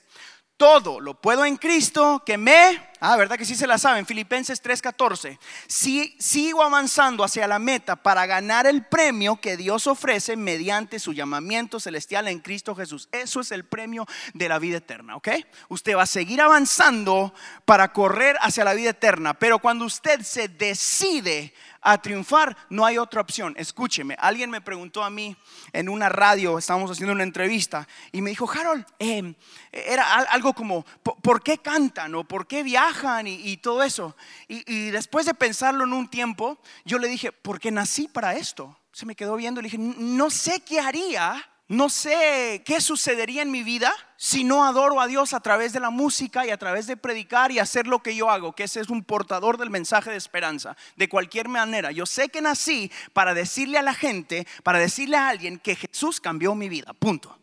todo 0.61 0.99
lo 0.99 1.15
puedo 1.15 1.43
en 1.43 1.57
Cristo 1.57 2.21
que 2.23 2.37
me... 2.37 2.91
Ah, 2.99 3.17
¿verdad 3.17 3.35
que 3.35 3.45
sí 3.45 3.55
se 3.55 3.65
la 3.65 3.79
saben? 3.79 4.05
Filipenses 4.05 4.61
3:14. 4.61 5.39
Si, 5.65 6.15
sigo 6.19 6.61
avanzando 6.61 7.23
hacia 7.23 7.47
la 7.47 7.57
meta 7.57 7.95
para 7.95 8.27
ganar 8.27 8.67
el 8.67 8.85
premio 8.85 9.41
que 9.41 9.57
Dios 9.57 9.87
ofrece 9.87 10.35
mediante 10.35 10.99
su 10.99 11.13
llamamiento 11.13 11.79
celestial 11.79 12.27
en 12.27 12.37
Cristo 12.41 12.75
Jesús. 12.75 13.09
Eso 13.11 13.39
es 13.39 13.51
el 13.51 13.65
premio 13.65 14.05
de 14.35 14.49
la 14.49 14.59
vida 14.59 14.77
eterna, 14.77 15.15
¿ok? 15.15 15.29
Usted 15.69 15.97
va 15.97 16.03
a 16.03 16.05
seguir 16.05 16.39
avanzando 16.41 17.33
para 17.65 17.91
correr 17.91 18.37
hacia 18.39 18.63
la 18.63 18.75
vida 18.75 18.91
eterna, 18.91 19.33
pero 19.33 19.57
cuando 19.57 19.85
usted 19.85 20.21
se 20.21 20.47
decide 20.47 21.55
a 21.81 22.01
triunfar, 22.01 22.55
no 22.69 22.85
hay 22.85 22.97
otra 22.97 23.21
opción. 23.21 23.53
Escúcheme, 23.57 24.15
alguien 24.19 24.49
me 24.49 24.61
preguntó 24.61 25.03
a 25.03 25.09
mí 25.09 25.35
en 25.73 25.89
una 25.89 26.09
radio, 26.09 26.57
estábamos 26.57 26.91
haciendo 26.91 27.13
una 27.13 27.23
entrevista, 27.23 27.87
y 28.11 28.21
me 28.21 28.29
dijo, 28.29 28.49
Harold, 28.49 28.85
em, 28.99 29.33
era 29.71 30.13
algo 30.13 30.53
como, 30.53 30.85
¿por 31.03 31.41
qué 31.41 31.57
cantan 31.57 32.13
o 32.15 32.23
por 32.23 32.47
qué 32.47 32.63
viajan 32.63 33.27
y, 33.27 33.57
todo 33.57 33.83
eso? 33.83 34.15
Y, 34.47 34.89
después 34.91 35.25
de 35.25 35.33
pensarlo 35.33 35.83
en 35.83 35.93
un 35.93 36.07
tiempo, 36.07 36.59
yo 36.85 36.99
le 36.99 37.07
dije, 37.07 37.31
porque 37.31 37.71
nací 37.71 38.07
para 38.07 38.35
esto. 38.35 38.77
Se 38.91 39.05
me 39.05 39.15
quedó 39.15 39.35
viendo 39.37 39.59
y 39.59 39.63
le 39.63 39.69
dije, 39.69 39.77
no 39.77 40.29
sé 40.29 40.59
qué 40.61 40.79
haría, 40.79 41.50
no 41.71 41.87
sé 41.87 42.63
qué 42.65 42.81
sucedería 42.81 43.41
en 43.43 43.49
mi 43.49 43.63
vida 43.63 43.93
si 44.17 44.43
no 44.43 44.65
adoro 44.65 44.99
a 44.99 45.07
Dios 45.07 45.33
a 45.33 45.39
través 45.39 45.71
de 45.71 45.79
la 45.79 45.89
música 45.89 46.45
y 46.45 46.49
a 46.49 46.57
través 46.57 46.85
de 46.85 46.97
predicar 46.97 47.49
y 47.49 47.59
hacer 47.59 47.87
lo 47.87 48.03
que 48.03 48.13
yo 48.13 48.29
hago, 48.29 48.51
que 48.51 48.65
ese 48.65 48.81
es 48.81 48.89
un 48.89 49.05
portador 49.05 49.57
del 49.57 49.69
mensaje 49.69 50.11
de 50.11 50.17
esperanza, 50.17 50.75
de 50.97 51.07
cualquier 51.07 51.47
manera. 51.47 51.93
Yo 51.93 52.05
sé 52.05 52.27
que 52.27 52.41
nací 52.41 52.91
para 53.13 53.33
decirle 53.33 53.77
a 53.77 53.83
la 53.83 53.93
gente, 53.93 54.45
para 54.63 54.79
decirle 54.79 55.15
a 55.15 55.29
alguien 55.29 55.59
que 55.59 55.77
Jesús 55.77 56.19
cambió 56.19 56.55
mi 56.55 56.67
vida, 56.67 56.91
punto. 56.91 57.39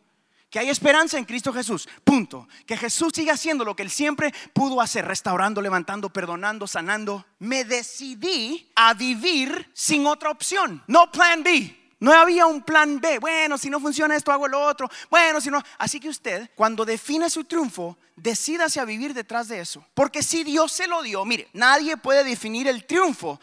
Que 0.51 0.59
hay 0.59 0.69
esperanza 0.69 1.17
en 1.17 1.25
Cristo 1.25 1.51
Jesús, 1.51 1.89
punto. 2.03 2.47
Que 2.67 2.77
Jesús 2.77 3.11
sigue 3.15 3.31
haciendo 3.31 3.65
lo 3.65 3.75
que 3.75 3.81
Él 3.81 3.89
siempre 3.89 4.31
pudo 4.53 4.79
hacer, 4.79 5.05
restaurando, 5.05 5.59
levantando, 5.59 6.11
perdonando, 6.11 6.67
sanando. 6.67 7.25
Me 7.39 7.65
decidí 7.65 8.69
a 8.75 8.93
vivir 8.93 9.71
sin 9.73 10.05
otra 10.05 10.29
opción, 10.29 10.83
no 10.85 11.11
plan 11.11 11.41
B. 11.41 11.78
No 11.99 12.13
había 12.13 12.45
un 12.45 12.61
plan 12.61 12.99
B. 12.99 13.19
Bueno, 13.19 13.57
si 13.57 13.69
no 13.69 13.79
funciona 13.79 14.15
esto, 14.15 14.31
hago 14.31 14.47
lo 14.47 14.61
otro. 14.61 14.89
Bueno, 15.09 15.41
si 15.41 15.49
no. 15.49 15.61
Así 15.77 15.99
que 15.99 16.09
usted, 16.09 16.49
cuando 16.55 16.85
define 16.85 17.29
su 17.29 17.43
triunfo, 17.43 17.97
decídase 18.21 18.79
a 18.79 18.85
vivir 18.85 19.13
detrás 19.13 19.47
de 19.47 19.59
eso. 19.59 19.85
Porque 19.93 20.23
si 20.23 20.43
Dios 20.43 20.71
se 20.71 20.87
lo 20.87 21.01
dio, 21.01 21.25
mire, 21.25 21.47
nadie 21.53 21.97
puede 21.97 22.23
definir 22.23 22.67
el 22.67 22.85
triunfo 22.85 23.39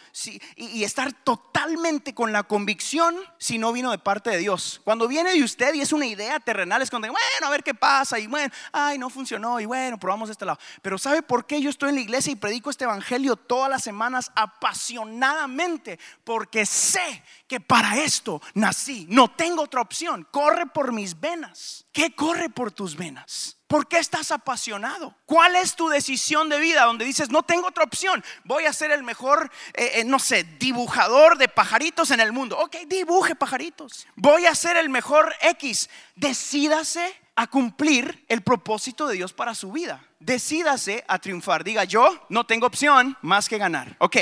y, 0.57 0.85
estar 0.85 1.13
totalmente 1.13 2.15
con 2.15 2.33
la 2.33 2.45
convicción 2.45 3.17
si 3.39 3.59
no 3.59 3.73
vino 3.73 3.91
de 3.91 3.99
parte 3.99 4.31
de 4.31 4.39
Dios. 4.39 4.81
Cuando 4.85 5.09
viene 5.09 5.33
de 5.33 5.43
usted 5.43 5.75
y 5.75 5.81
es 5.81 5.93
una 5.93 6.07
idea 6.07 6.39
terrenal, 6.39 6.81
es 6.81 6.91
cuando, 6.91 7.09
bueno, 7.09 7.47
a 7.47 7.51
ver 7.51 7.65
qué 7.65 7.75
pasa 7.75 8.19
y 8.19 8.27
bueno, 8.27 8.53
ay, 8.73 8.99
no 8.99 9.11
funcionó 9.11 9.59
y 9.59 9.67
bueno, 9.67 9.99
probamos 9.99 10.31
este 10.31 10.45
lado. 10.45 10.59
Pero 10.83 10.97
¿sabe 10.97 11.23
por 11.23 11.47
qué 11.47 11.61
yo 11.61 11.71
estoy 11.71 11.89
en 11.89 11.97
la 11.97 12.01
iglesia 12.03 12.33
y 12.33 12.37
predico 12.37 12.71
este 12.71 12.85
evangelio 12.85 13.37
todas 13.37 13.69
las 13.69 13.83
semanas 13.83 14.31
apasionadamente? 14.37 15.99
Porque 16.23 16.67
sé 16.67 17.23
que 17.49 17.61
para 17.61 18.01
esto 18.01 18.41
nací, 18.55 19.07
no 19.09 19.29
tengo 19.29 19.63
otra 19.63 19.81
opción, 19.81 20.27
corre 20.31 20.67
por 20.67 20.93
mis 20.93 21.19
venas. 21.19 21.87
¿Qué 21.93 22.15
corre 22.15 22.49
por 22.49 22.73
tus 22.73 22.97
venas? 22.97 23.57
¿Por 23.67 23.89
qué 23.89 23.99
estás 23.99 24.31
apasionado? 24.31 25.15
¿Cuál 25.25 25.57
es 25.57 25.75
tu 25.75 25.89
decisión 25.89 26.49
de 26.49 26.61
vida 26.61 26.85
donde 26.85 27.05
dices, 27.05 27.31
no 27.31 27.43
tengo 27.43 27.67
otra 27.67 27.83
opción? 27.83 28.25
Voy 28.45 28.65
a 28.65 28.73
ser 28.73 28.93
el 28.93 29.03
mejor, 29.03 29.51
eh, 29.75 29.93
eh, 29.95 30.05
no 30.05 30.21
sé, 30.21 30.45
dibujador 30.45 31.37
de 31.37 31.49
pajaritos 31.49 32.13
en 32.13 32.21
el 32.21 32.33
mundo. 32.33 32.57
Ok, 32.59 32.77
dibuje 32.87 33.35
pajaritos. 33.35 34.07
Voy 34.15 34.47
a 34.47 34.55
ser 34.55 34.77
el 34.77 34.89
mejor 34.89 35.35
X. 35.41 35.91
Decídase 36.15 37.13
a 37.35 37.49
cumplir 37.49 38.25
el 38.29 38.43
propósito 38.43 39.09
de 39.09 39.17
Dios 39.17 39.33
para 39.33 39.55
su 39.55 39.73
vida. 39.73 40.05
Decídase 40.21 41.05
a 41.09 41.19
triunfar. 41.19 41.65
Diga, 41.65 41.83
yo 41.83 42.25
no 42.29 42.47
tengo 42.47 42.67
opción 42.69 43.19
más 43.21 43.49
que 43.49 43.59
ganar. 43.59 43.97
Ok, 43.99 44.17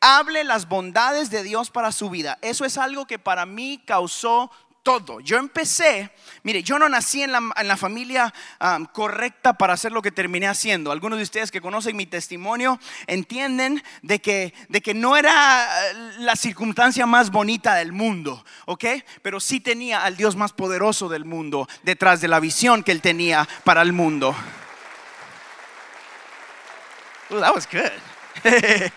hable 0.00 0.44
las 0.44 0.68
bondades 0.68 1.30
de 1.30 1.42
Dios 1.42 1.70
para 1.70 1.92
su 1.92 2.10
vida. 2.10 2.38
Eso 2.42 2.66
es 2.66 2.76
algo 2.76 3.06
que 3.06 3.18
para 3.18 3.46
mí 3.46 3.82
causó 3.86 4.50
todo. 4.82 5.20
Yo 5.20 5.38
empecé, 5.38 6.10
mire, 6.42 6.62
yo 6.62 6.78
no 6.78 6.88
nací 6.88 7.22
en 7.22 7.32
la, 7.32 7.76
familia 7.76 8.32
correcta 8.92 9.54
para 9.54 9.74
hacer 9.74 9.92
lo 9.92 10.02
que 10.02 10.10
terminé 10.10 10.48
haciendo. 10.48 10.90
Algunos 10.90 11.18
de 11.18 11.22
ustedes 11.24 11.50
que 11.50 11.60
conocen 11.60 11.96
mi 11.96 12.06
testimonio 12.06 12.80
entienden 13.06 13.82
de 14.02 14.20
que, 14.20 14.52
de 14.68 14.80
que 14.80 14.94
no 14.94 15.16
era 15.16 15.90
eh, 15.90 15.94
la 16.18 16.36
circunstancia 16.36 17.06
más 17.06 17.30
bonita 17.30 17.74
del 17.74 17.92
mundo, 17.92 18.44
¿ok? 18.66 18.84
Pero 19.22 19.40
sí 19.40 19.60
tenía 19.60 20.04
al 20.04 20.16
Dios 20.16 20.36
más 20.36 20.52
poderoso 20.52 21.08
del 21.08 21.24
mundo 21.24 21.68
detrás 21.82 22.20
de 22.20 22.28
la 22.28 22.40
visión 22.40 22.82
que 22.82 22.92
él 22.92 23.00
tenía 23.00 23.48
para 23.64 23.82
el 23.82 23.92
mundo. 23.92 24.34
that 27.30 27.54
was 27.54 27.66
good. 27.66 27.90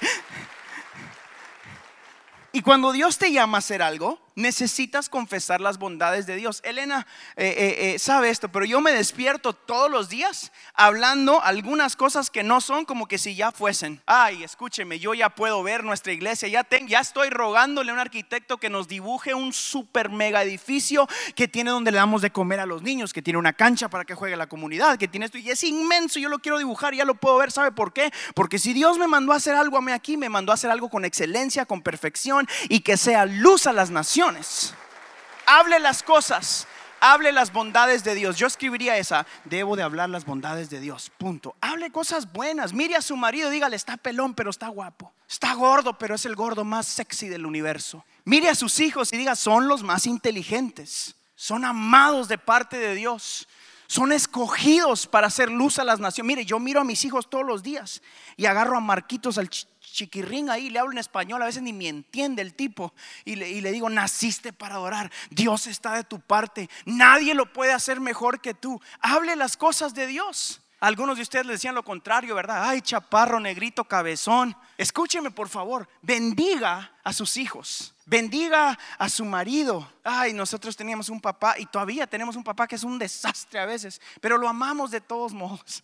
y 2.51 2.61
cuando 2.61 2.91
Dios 2.91 3.17
te 3.17 3.31
llama 3.31 3.57
a 3.57 3.59
hacer 3.59 3.81
algo, 3.81 4.24
necesitas 4.35 5.09
confesar 5.09 5.61
las 5.61 5.79
bondades 5.79 6.25
de 6.25 6.35
Dios. 6.35 6.61
Elena 6.63 7.07
eh, 7.35 7.55
eh, 7.57 7.93
eh, 7.95 7.99
sabe 7.99 8.29
esto, 8.29 8.49
pero 8.49 8.65
yo 8.65 8.81
me 8.81 8.91
despierto 8.91 9.53
todos 9.53 9.89
los 9.89 10.09
días 10.09 10.51
hablando 10.73 11.41
algunas 11.41 11.95
cosas 11.95 12.29
que 12.29 12.43
no 12.43 12.61
son 12.61 12.85
como 12.85 13.07
que 13.07 13.17
si 13.17 13.35
ya 13.35 13.51
fuesen. 13.51 14.01
Ay, 14.05 14.43
escúcheme, 14.43 14.99
yo 14.99 15.13
ya 15.13 15.29
puedo 15.29 15.63
ver 15.63 15.83
nuestra 15.83 16.11
iglesia, 16.11 16.47
ya, 16.49 16.67
ya 16.87 16.99
estoy 16.99 17.29
rogándole 17.29 17.91
a 17.91 17.93
un 17.93 17.99
arquitecto 17.99 18.57
que 18.57 18.69
nos 18.69 18.87
dibuje 18.87 19.33
un 19.33 19.53
super 19.53 20.09
mega 20.09 20.43
edificio 20.43 21.07
que 21.35 21.47
tiene 21.47 21.71
donde 21.71 21.91
le 21.91 21.97
damos 21.97 22.21
de 22.21 22.31
comer 22.31 22.59
a 22.59 22.65
los 22.65 22.81
niños, 22.81 23.13
que 23.13 23.21
tiene 23.21 23.39
una 23.39 23.53
cancha 23.53 23.89
para 23.89 24.03
que 24.03 24.15
juegue 24.15 24.35
la 24.35 24.47
comunidad, 24.47 24.97
que 24.97 25.07
tiene 25.07 25.25
esto 25.27 25.37
y 25.37 25.49
es 25.49 25.63
inmenso, 25.63 26.19
yo 26.19 26.29
lo 26.29 26.39
quiero 26.39 26.57
dibujar, 26.57 26.93
ya 26.93 27.05
lo 27.05 27.15
puedo 27.15 27.37
ver, 27.37 27.51
¿sabe 27.51 27.71
por 27.71 27.93
qué? 27.93 28.11
Porque 28.33 28.59
si 28.59 28.73
Dios 28.73 28.97
me 28.97 29.07
mandó 29.07 29.31
a 29.31 29.37
hacer 29.37 29.55
algo 29.55 29.77
a 29.77 29.81
mí 29.81 29.91
aquí, 29.91 30.17
me 30.17 30.29
mandó 30.29 30.51
a 30.51 30.55
hacer 30.55 30.69
algo 30.69 30.89
con 30.89 31.05
excelencia, 31.05 31.65
con 31.65 31.81
perfección 31.81 32.47
y 32.67 32.81
que 32.81 32.97
sea 32.97 33.25
luz 33.25 33.67
a 33.67 33.73
las 33.73 33.91
naciones 33.91 34.24
Hable 35.45 35.79
las 35.79 36.01
cosas, 36.01 36.67
hable 36.99 37.31
las 37.31 37.53
bondades 37.53 38.03
de 38.03 38.15
Dios. 38.15 38.37
Yo 38.37 38.47
escribiría 38.47 38.97
esa, 38.97 39.27
debo 39.43 39.75
de 39.75 39.83
hablar 39.83 40.09
las 40.09 40.25
bondades 40.25 40.69
de 40.71 40.79
Dios, 40.79 41.11
punto. 41.17 41.55
Hable 41.61 41.91
cosas 41.91 42.31
buenas, 42.33 42.73
mire 42.73 42.95
a 42.95 43.01
su 43.01 43.15
marido, 43.15 43.51
dígale, 43.51 43.75
está 43.75 43.97
pelón, 43.97 44.33
pero 44.33 44.49
está 44.49 44.67
guapo. 44.69 45.13
Está 45.29 45.53
gordo, 45.53 45.97
pero 45.97 46.15
es 46.15 46.25
el 46.25 46.35
gordo 46.35 46.63
más 46.63 46.87
sexy 46.87 47.27
del 47.27 47.45
universo. 47.45 48.03
Mire 48.23 48.49
a 48.49 48.55
sus 48.55 48.79
hijos 48.79 49.13
y 49.13 49.17
diga, 49.17 49.35
son 49.35 49.67
los 49.67 49.83
más 49.83 50.07
inteligentes, 50.07 51.15
son 51.35 51.63
amados 51.63 52.27
de 52.27 52.37
parte 52.37 52.77
de 52.77 52.95
Dios. 52.95 53.47
Son 53.87 54.11
escogidos 54.11 55.05
para 55.05 55.27
hacer 55.27 55.51
luz 55.51 55.77
a 55.77 55.83
las 55.83 55.99
naciones. 55.99 56.27
Mire, 56.27 56.45
yo 56.45 56.59
miro 56.59 56.81
a 56.81 56.83
mis 56.83 57.05
hijos 57.05 57.29
todos 57.29 57.45
los 57.45 57.61
días 57.61 58.01
y 58.35 58.47
agarro 58.47 58.75
a 58.75 58.81
Marquitos 58.81 59.37
al 59.37 59.47
chiquirrín 59.95 60.49
ahí, 60.49 60.69
le 60.69 60.77
hablo 60.77 60.91
en 60.91 60.97
español, 60.97 61.41
a 61.41 61.45
veces 61.45 61.63
ni 61.63 61.73
me 61.73 61.87
entiende 61.87 62.41
el 62.41 62.53
tipo. 62.53 62.93
Y 63.23 63.35
le, 63.35 63.71
digo, 63.71 63.89
naciste 63.89 64.53
para 64.53 64.75
adorar, 64.75 65.11
Dios 65.29 65.67
está 65.67 65.93
de 65.93 66.03
tu 66.03 66.19
parte, 66.19 66.69
nadie 66.85 67.33
lo 67.33 67.51
puede 67.51 67.73
hacer 67.73 67.99
mejor 67.99 68.41
que 68.41 68.53
tú. 68.53 68.79
Hable 68.99 69.35
las 69.35 69.57
cosas 69.57 69.93
de 69.93 70.05
Dios. 70.07 70.61
Algunos 70.81 71.15
de 71.15 71.23
ustedes 71.23 71.45
le 71.45 71.53
decían 71.53 71.73
lo 71.73 71.83
contrario, 71.83 72.35
¿verdad? 72.35 72.69
Ay, 72.69 72.81
chaparro, 72.81 73.39
negrito, 73.39 73.85
cabezón. 73.85 74.55
Escúcheme, 74.77 75.31
por 75.31 75.47
favor. 75.47 75.87
Bendiga 76.01 76.91
a 77.03 77.13
sus 77.13 77.37
hijos. 77.37 77.95
Bendiga 78.05 78.77
a 78.99 79.09
su 79.09 79.23
marido. 79.25 79.89
Ay, 80.03 80.33
nosotros 80.33 80.75
teníamos 80.75 81.09
un 81.09 81.21
papá 81.21 81.55
y 81.57 81.65
todavía 81.65 82.05
tenemos 82.05 82.35
un 82.35 82.43
papá 82.43 82.67
que 82.67 82.75
es 82.75 82.83
un 82.83 82.99
desastre 82.99 83.59
a 83.59 83.65
veces, 83.65 83.99
pero 84.21 84.37
lo 84.37 84.47
amamos 84.49 84.91
de 84.91 85.01
todos 85.01 85.33
modos. 85.33 85.81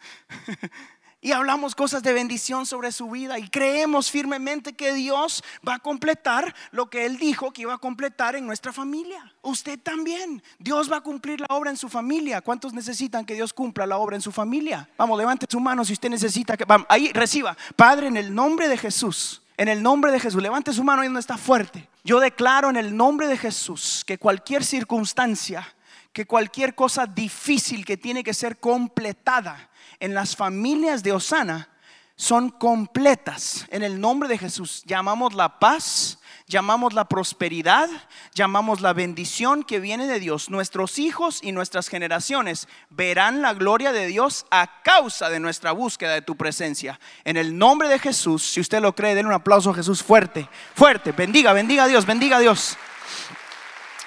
y 1.21 1.31
hablamos 1.33 1.75
cosas 1.75 2.01
de 2.01 2.13
bendición 2.13 2.65
sobre 2.65 2.91
su 2.91 3.09
vida 3.09 3.37
y 3.37 3.47
creemos 3.47 4.09
firmemente 4.09 4.73
que 4.73 4.93
Dios 4.93 5.43
va 5.67 5.75
a 5.75 5.79
completar 5.79 6.53
lo 6.71 6.89
que 6.89 7.05
Él 7.05 7.17
dijo 7.17 7.51
que 7.53 7.61
iba 7.61 7.75
a 7.75 7.77
completar 7.77 8.35
en 8.35 8.47
nuestra 8.47 8.73
familia. 8.73 9.31
Usted 9.43 9.79
también. 9.79 10.41
Dios 10.57 10.91
va 10.91 10.97
a 10.97 11.01
cumplir 11.01 11.39
la 11.39 11.47
obra 11.49 11.69
en 11.69 11.77
su 11.77 11.89
familia. 11.89 12.41
¿Cuántos 12.41 12.73
necesitan 12.73 13.23
que 13.23 13.35
Dios 13.35 13.53
cumpla 13.53 13.85
la 13.85 13.97
obra 13.97 14.15
en 14.15 14.21
su 14.21 14.31
familia? 14.31 14.89
Vamos, 14.97 15.17
levante 15.17 15.45
su 15.47 15.59
mano 15.59 15.85
si 15.85 15.93
usted 15.93 16.09
necesita 16.09 16.57
que... 16.57 16.65
Vamos, 16.65 16.87
ahí 16.89 17.11
reciba. 17.13 17.55
Padre, 17.75 18.07
en 18.07 18.17
el 18.17 18.33
nombre 18.33 18.67
de 18.67 18.77
Jesús. 18.77 19.43
En 19.57 19.67
el 19.67 19.83
nombre 19.83 20.11
de 20.11 20.19
Jesús, 20.19 20.41
levante 20.41 20.73
su 20.73 20.83
mano 20.83 21.03
ahí 21.03 21.07
donde 21.07 21.19
está 21.19 21.37
fuerte. 21.37 21.87
Yo 22.03 22.19
declaro 22.19 22.71
en 22.71 22.77
el 22.77 22.97
nombre 22.97 23.27
de 23.27 23.37
Jesús 23.37 24.03
que 24.07 24.17
cualquier 24.17 24.63
circunstancia, 24.63 25.75
que 26.13 26.25
cualquier 26.25 26.73
cosa 26.73 27.05
difícil 27.05 27.85
que 27.85 27.95
tiene 27.95 28.23
que 28.23 28.33
ser 28.33 28.59
completada, 28.59 29.69
en 30.01 30.13
las 30.13 30.35
familias 30.35 31.03
de 31.03 31.13
Osana 31.13 31.69
son 32.17 32.49
completas. 32.49 33.65
En 33.69 33.83
el 33.83 34.01
nombre 34.01 34.27
de 34.27 34.37
Jesús 34.37 34.83
llamamos 34.85 35.33
la 35.33 35.59
paz, 35.59 36.19
llamamos 36.47 36.93
la 36.93 37.05
prosperidad, 37.05 37.89
llamamos 38.33 38.81
la 38.81 38.93
bendición 38.93 39.63
que 39.63 39.79
viene 39.79 40.07
de 40.07 40.19
Dios. 40.19 40.49
Nuestros 40.49 40.99
hijos 40.99 41.39
y 41.41 41.51
nuestras 41.51 41.87
generaciones 41.87 42.67
verán 42.89 43.41
la 43.41 43.53
gloria 43.53 43.91
de 43.91 44.07
Dios 44.07 44.45
a 44.51 44.81
causa 44.83 45.29
de 45.29 45.39
nuestra 45.39 45.71
búsqueda 45.71 46.13
de 46.13 46.21
tu 46.21 46.35
presencia. 46.35 46.99
En 47.23 47.37
el 47.37 47.57
nombre 47.57 47.87
de 47.87 47.99
Jesús, 47.99 48.43
si 48.43 48.59
usted 48.59 48.81
lo 48.81 48.93
cree, 48.93 49.15
denle 49.15 49.29
un 49.29 49.35
aplauso 49.35 49.69
a 49.69 49.75
Jesús 49.75 50.03
fuerte, 50.03 50.49
fuerte. 50.75 51.11
Bendiga, 51.11 51.53
bendiga 51.53 51.85
a 51.85 51.87
Dios, 51.87 52.05
bendiga 52.05 52.37
a 52.37 52.41
Dios. 52.41 52.77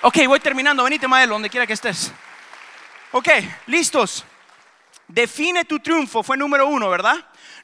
Ok, 0.03 0.19
voy 0.27 0.41
terminando. 0.41 0.85
Venite, 0.85 1.09
Maelo, 1.09 1.35
donde 1.35 1.51
quiera 1.51 1.67
que 1.67 1.73
estés. 1.73 2.13
Ok, 3.13 3.29
listos. 3.67 4.25
Define 5.09 5.65
tu 5.65 5.81
triunfo, 5.81 6.23
fue 6.23 6.37
número 6.37 6.67
uno, 6.67 6.89
¿verdad? 6.89 7.17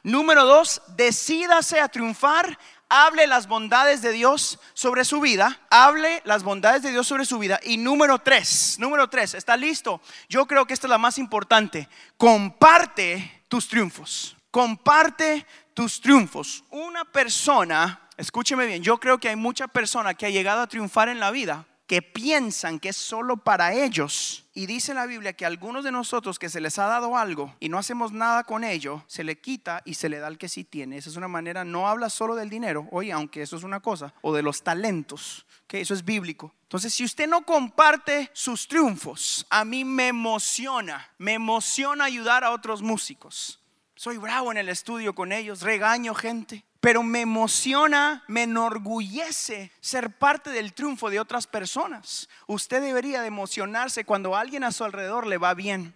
Número 0.03 0.45
dos, 0.45 0.81
decídase 0.95 1.79
a 1.79 1.87
triunfar, 1.87 2.57
hable 2.89 3.25
las 3.27 3.47
bondades 3.47 4.01
de 4.01 4.11
Dios 4.11 4.59
sobre 4.73 5.05
su 5.05 5.21
vida, 5.21 5.59
hable 5.69 6.21
las 6.25 6.43
bondades 6.43 6.83
de 6.83 6.91
Dios 6.91 7.07
sobre 7.07 7.25
su 7.25 7.39
vida. 7.39 7.59
Y 7.63 7.77
número 7.77 8.19
tres, 8.19 8.77
número 8.79 9.09
tres, 9.09 9.33
¿está 9.33 9.57
listo? 9.57 10.01
Yo 10.29 10.45
creo 10.45 10.65
que 10.65 10.73
esta 10.73 10.87
es 10.87 10.91
la 10.91 10.97
más 10.97 11.17
importante, 11.17 11.87
comparte 12.17 13.43
tus 13.47 13.67
triunfos, 13.67 14.35
comparte 14.51 15.45
tus 15.73 16.01
triunfos. 16.01 16.63
Una 16.69 17.05
persona, 17.05 18.09
escúcheme 18.17 18.65
bien, 18.65 18.83
yo 18.83 18.99
creo 18.99 19.19
que 19.19 19.29
hay 19.29 19.35
mucha 19.35 19.67
persona 19.67 20.13
que 20.13 20.25
ha 20.25 20.29
llegado 20.29 20.61
a 20.61 20.67
triunfar 20.67 21.09
en 21.09 21.19
la 21.19 21.31
vida 21.31 21.65
que 21.91 22.01
piensan 22.01 22.79
que 22.79 22.87
es 22.87 22.95
solo 22.95 23.35
para 23.35 23.73
ellos. 23.73 24.40
Y 24.53 24.65
dice 24.65 24.93
la 24.93 25.05
Biblia 25.05 25.31
que 25.31 25.45
a 25.45 25.47
algunos 25.47 25.85
de 25.85 25.93
nosotros 25.93 26.37
que 26.37 26.49
se 26.49 26.59
les 26.59 26.77
ha 26.77 26.85
dado 26.85 27.15
algo 27.15 27.55
y 27.61 27.69
no 27.69 27.77
hacemos 27.77 28.11
nada 28.11 28.43
con 28.43 28.65
ello, 28.65 29.01
se 29.07 29.23
le 29.23 29.39
quita 29.39 29.81
y 29.85 29.93
se 29.93 30.09
le 30.09 30.19
da 30.19 30.27
al 30.27 30.37
que 30.37 30.49
sí 30.49 30.65
tiene. 30.65 30.97
Esa 30.97 31.09
es 31.09 31.15
una 31.15 31.29
manera, 31.29 31.63
no 31.63 31.87
habla 31.87 32.09
solo 32.09 32.35
del 32.35 32.49
dinero, 32.49 32.85
oye, 32.91 33.13
aunque 33.13 33.41
eso 33.43 33.55
es 33.55 33.63
una 33.63 33.79
cosa, 33.79 34.13
o 34.21 34.33
de 34.33 34.41
los 34.41 34.61
talentos, 34.61 35.45
que 35.67 35.79
eso 35.79 35.93
es 35.93 36.03
bíblico. 36.03 36.53
Entonces, 36.63 36.93
si 36.93 37.05
usted 37.05 37.29
no 37.29 37.45
comparte 37.45 38.29
sus 38.33 38.67
triunfos, 38.67 39.45
a 39.49 39.63
mí 39.63 39.85
me 39.85 40.09
emociona, 40.09 41.09
me 41.17 41.33
emociona 41.33 42.03
ayudar 42.03 42.43
a 42.43 42.51
otros 42.51 42.81
músicos. 42.81 43.61
Soy 43.95 44.17
bravo 44.17 44.51
en 44.51 44.57
el 44.57 44.67
estudio 44.67 45.15
con 45.15 45.31
ellos, 45.31 45.61
regaño 45.61 46.13
gente 46.13 46.65
pero 46.81 47.03
me 47.03 47.21
emociona, 47.21 48.23
me 48.27 48.43
enorgullece 48.43 49.71
ser 49.79 50.17
parte 50.17 50.49
del 50.49 50.73
triunfo 50.73 51.11
de 51.11 51.19
otras 51.19 51.45
personas. 51.45 52.27
Usted 52.47 52.81
debería 52.81 53.21
de 53.21 53.27
emocionarse 53.27 54.03
cuando 54.03 54.35
alguien 54.35 54.63
a 54.63 54.71
su 54.71 54.83
alrededor 54.83 55.27
le 55.27 55.37
va 55.37 55.53
bien. 55.53 55.93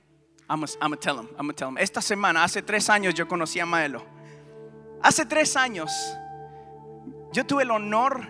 I'm 0.47 0.63
gonna 0.79 0.95
tell 0.95 1.15
him, 1.15 1.27
I'm 1.39 1.51
tell 1.55 1.69
him. 1.69 1.77
Esta 1.79 2.01
semana, 2.01 2.43
hace 2.43 2.61
tres 2.61 2.87
años, 2.91 3.15
yo 3.15 3.27
conocí 3.27 3.59
a 3.59 3.65
Maelo. 3.65 4.05
Hace 5.01 5.25
tres 5.25 5.57
años, 5.57 5.91
yo 7.33 7.45
tuve 7.47 7.63
el 7.63 7.71
honor 7.71 8.27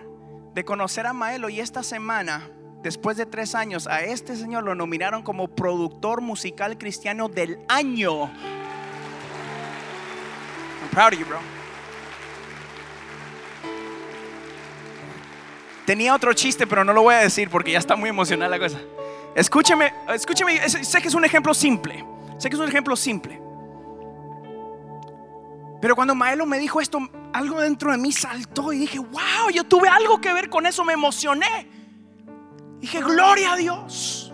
de 0.54 0.64
conocer 0.64 1.06
a 1.06 1.12
Maelo 1.12 1.50
y 1.50 1.60
esta 1.60 1.82
semana, 1.82 2.48
después 2.82 3.18
de 3.18 3.26
tres 3.26 3.54
años, 3.54 3.86
a 3.86 4.00
este 4.00 4.34
señor 4.34 4.64
lo 4.64 4.74
nominaron 4.74 5.22
como 5.22 5.48
productor 5.48 6.22
musical 6.22 6.78
cristiano 6.78 7.28
del 7.28 7.58
año. 7.68 8.30
I'm 10.80 10.88
proud 10.90 11.12
of 11.12 11.18
you, 11.18 11.26
bro. 11.26 11.55
Tenía 15.86 16.14
otro 16.14 16.34
chiste, 16.34 16.66
pero 16.66 16.84
no 16.84 16.92
lo 16.92 17.02
voy 17.02 17.14
a 17.14 17.18
decir 17.18 17.48
porque 17.48 17.70
ya 17.70 17.78
está 17.78 17.94
muy 17.94 18.10
emocional 18.10 18.50
la 18.50 18.58
cosa. 18.58 18.78
Escúcheme, 19.36 19.92
escúcheme, 20.12 20.68
sé 20.68 21.00
que 21.00 21.08
es 21.08 21.14
un 21.14 21.24
ejemplo 21.24 21.54
simple. 21.54 22.04
Sé 22.38 22.50
que 22.50 22.56
es 22.56 22.60
un 22.60 22.68
ejemplo 22.68 22.96
simple. 22.96 23.40
Pero 25.80 25.94
cuando 25.94 26.14
Maelo 26.14 26.44
me 26.44 26.58
dijo 26.58 26.80
esto, 26.80 26.98
algo 27.32 27.60
dentro 27.60 27.92
de 27.92 27.98
mí 27.98 28.10
saltó 28.10 28.72
y 28.72 28.78
dije, 28.78 28.98
wow, 28.98 29.50
yo 29.54 29.62
tuve 29.64 29.88
algo 29.88 30.20
que 30.20 30.32
ver 30.32 30.50
con 30.50 30.66
eso, 30.66 30.84
me 30.84 30.94
emocioné. 30.94 31.68
Dije, 32.80 33.00
gloria 33.00 33.52
a 33.52 33.56
Dios. 33.56 34.32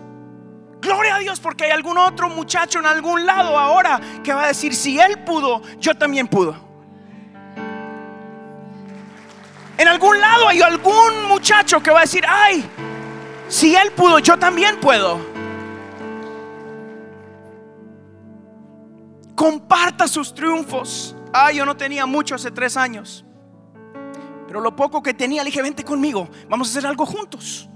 Gloria 0.81 1.15
a 1.15 1.19
Dios 1.19 1.39
porque 1.39 1.65
hay 1.65 1.71
algún 1.71 1.97
otro 1.97 2.29
muchacho 2.29 2.79
en 2.79 2.85
algún 2.85 3.25
lado 3.25 3.57
ahora 3.57 4.01
que 4.23 4.33
va 4.33 4.45
a 4.45 4.47
decir, 4.47 4.73
si 4.73 4.99
él 4.99 5.23
pudo, 5.23 5.61
yo 5.79 5.95
también 5.95 6.27
pudo. 6.27 6.62
En 9.83 9.89
algún 9.89 10.17
lado 10.21 10.47
hay 10.47 10.61
algún 10.61 11.25
muchacho 11.27 11.83
que 11.83 11.91
va 11.91 11.97
a 11.97 12.01
decir, 12.03 12.23
ay, 12.25 12.63
si 13.49 13.75
él 13.75 13.91
pudo, 13.91 14.19
yo 14.19 14.39
también 14.39 14.79
puedo. 14.79 15.19
Comparta 19.35 20.07
sus 20.07 20.33
triunfos. 20.33 21.17
Ay, 21.33 21.57
yo 21.57 21.65
no 21.65 21.75
tenía 21.75 22.05
mucho 22.05 22.33
hace 22.33 22.49
tres 22.49 22.77
años. 22.77 23.25
Pero 24.47 24.61
lo 24.61 24.73
poco 24.73 25.03
que 25.03 25.13
tenía, 25.13 25.43
le 25.43 25.49
dije, 25.49 25.61
vente 25.61 25.83
conmigo, 25.83 26.29
vamos 26.47 26.69
a 26.69 26.71
hacer 26.71 26.87
algo 26.87 27.05
juntos. 27.05 27.69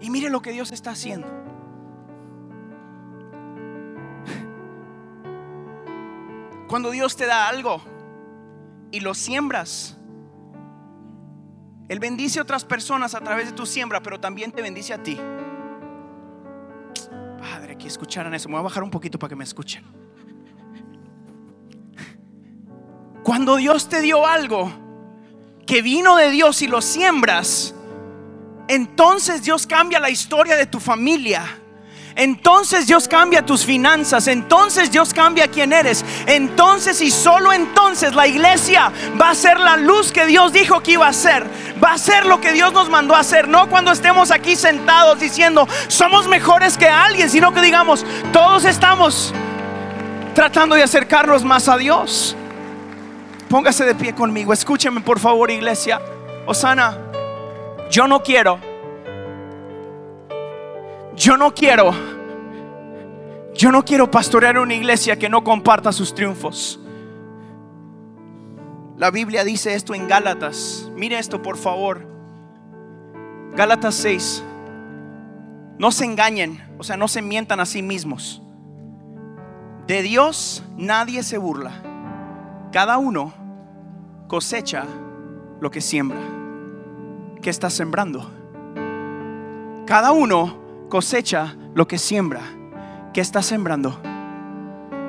Y 0.00 0.10
mire 0.10 0.30
lo 0.30 0.40
que 0.40 0.52
Dios 0.52 0.70
está 0.70 0.92
haciendo. 0.92 1.26
Cuando 6.68 6.92
Dios 6.92 7.16
te 7.16 7.26
da 7.26 7.48
algo 7.48 7.82
y 8.92 9.00
lo 9.00 9.12
siembras, 9.14 9.96
él 11.90 11.98
bendice 11.98 12.38
a 12.38 12.42
otras 12.42 12.64
personas 12.64 13.16
a 13.16 13.20
través 13.20 13.46
de 13.46 13.52
tu 13.52 13.66
siembra, 13.66 14.00
pero 14.00 14.20
también 14.20 14.52
te 14.52 14.62
bendice 14.62 14.94
a 14.94 15.02
ti. 15.02 15.18
Padre, 17.40 17.76
que 17.76 17.88
escucharan 17.88 18.32
eso. 18.32 18.48
Me 18.48 18.52
voy 18.52 18.60
a 18.60 18.62
bajar 18.62 18.84
un 18.84 18.92
poquito 18.92 19.18
para 19.18 19.30
que 19.30 19.34
me 19.34 19.42
escuchen. 19.42 19.82
Cuando 23.24 23.56
Dios 23.56 23.88
te 23.88 24.00
dio 24.02 24.24
algo 24.24 24.72
que 25.66 25.82
vino 25.82 26.14
de 26.14 26.30
Dios 26.30 26.62
y 26.62 26.68
lo 26.68 26.80
siembras, 26.80 27.74
entonces 28.68 29.42
Dios 29.42 29.66
cambia 29.66 29.98
la 29.98 30.10
historia 30.10 30.54
de 30.54 30.66
tu 30.66 30.78
familia 30.78 31.44
entonces 32.16 32.86
Dios 32.86 33.08
cambia 33.08 33.46
tus 33.46 33.64
finanzas, 33.64 34.26
entonces 34.26 34.90
Dios 34.90 35.14
cambia 35.14 35.48
quién 35.48 35.72
eres, 35.72 36.04
entonces 36.26 37.00
y 37.00 37.10
solo 37.10 37.52
entonces 37.52 38.14
la 38.14 38.26
iglesia 38.26 38.92
va 39.20 39.30
a 39.30 39.34
ser 39.34 39.60
la 39.60 39.76
luz 39.76 40.10
que 40.12 40.26
Dios 40.26 40.52
dijo 40.52 40.82
que 40.82 40.92
iba 40.92 41.06
a 41.06 41.12
ser, 41.12 41.46
va 41.82 41.92
a 41.92 41.98
ser 41.98 42.26
lo 42.26 42.40
que 42.40 42.52
Dios 42.52 42.72
nos 42.72 42.88
mandó 42.88 43.14
a 43.14 43.20
hacer, 43.20 43.48
no 43.48 43.68
cuando 43.68 43.92
estemos 43.92 44.30
aquí 44.30 44.56
sentados 44.56 45.18
diciendo 45.20 45.66
somos 45.88 46.28
mejores 46.28 46.76
que 46.76 46.88
alguien, 46.88 47.30
sino 47.30 47.52
que 47.52 47.60
digamos 47.60 48.04
todos 48.32 48.64
estamos 48.64 49.32
tratando 50.34 50.74
de 50.74 50.82
acercarnos 50.82 51.44
más 51.44 51.68
a 51.68 51.76
Dios. 51.76 52.36
Póngase 53.48 53.84
de 53.84 53.94
pie 53.94 54.14
conmigo, 54.14 54.52
escúcheme 54.52 55.00
por 55.00 55.18
favor 55.18 55.50
iglesia. 55.50 56.00
Osana, 56.46 56.96
yo 57.90 58.06
no 58.06 58.22
quiero 58.22 58.70
yo 61.20 61.36
no 61.36 61.54
quiero, 61.54 61.92
yo 63.52 63.70
no 63.70 63.84
quiero 63.84 64.10
pastorear 64.10 64.56
una 64.58 64.72
iglesia 64.72 65.18
que 65.18 65.28
no 65.28 65.44
comparta 65.44 65.92
sus 65.92 66.14
triunfos. 66.14 66.79
La 69.00 69.10
Biblia 69.10 69.44
dice 69.44 69.74
esto 69.74 69.94
en 69.94 70.06
Gálatas. 70.08 70.90
Mire 70.94 71.18
esto, 71.18 71.40
por 71.40 71.56
favor. 71.56 72.06
Gálatas 73.56 73.94
6. 73.94 74.44
No 75.78 75.90
se 75.90 76.04
engañen, 76.04 76.62
o 76.76 76.84
sea, 76.84 76.98
no 76.98 77.08
se 77.08 77.22
mientan 77.22 77.60
a 77.60 77.64
sí 77.64 77.80
mismos. 77.80 78.42
De 79.86 80.02
Dios 80.02 80.62
nadie 80.76 81.22
se 81.22 81.38
burla. 81.38 81.80
Cada 82.72 82.98
uno 82.98 83.32
cosecha 84.28 84.84
lo 85.62 85.70
que 85.70 85.80
siembra. 85.80 86.20
¿Qué 87.40 87.48
está 87.48 87.70
sembrando? 87.70 88.30
Cada 89.86 90.12
uno 90.12 90.58
cosecha 90.90 91.56
lo 91.74 91.88
que 91.88 91.96
siembra. 91.96 92.42
¿Qué 93.14 93.22
estás 93.22 93.46
sembrando? 93.46 93.98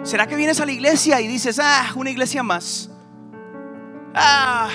¿Será 0.04 0.28
que 0.28 0.38
vienes 0.38 0.62
a 0.62 0.66
la 0.66 0.72
iglesia 0.72 1.20
y 1.20 1.28
dices, 1.28 1.60
ah, 1.62 1.92
una 1.98 2.10
iglesia 2.10 2.42
más? 2.42 2.91
Ah, 4.14 4.70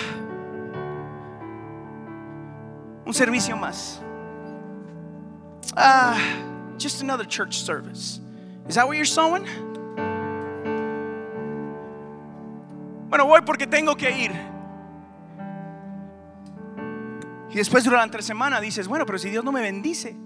un 3.05 3.13
servicio 3.13 3.57
más. 3.57 4.01
Ah, 5.77 6.19
just 6.79 7.03
another 7.03 7.25
church 7.25 7.55
service. 7.59 8.21
Is 8.69 8.75
that 8.75 8.87
what 8.87 8.97
you're 8.97 9.05
sowing? 9.05 9.47
Bueno, 13.09 13.27
voy 13.27 13.41
porque 13.43 13.67
tengo 13.67 13.95
que 13.95 14.11
ir. 14.11 14.33
Y 17.51 17.55
después 17.55 17.85
durante 17.85 18.19
la 18.19 18.23
semana 18.23 18.61
dices, 18.61 18.89
bueno, 18.89 19.07
pero 19.07 19.19
si 19.19 19.31
Dios 19.31 19.45
no 19.45 19.53
me 19.53 19.61
bendice. 19.61 20.17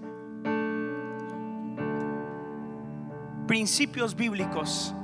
principios 3.51 4.15
bíblicos 4.15 4.95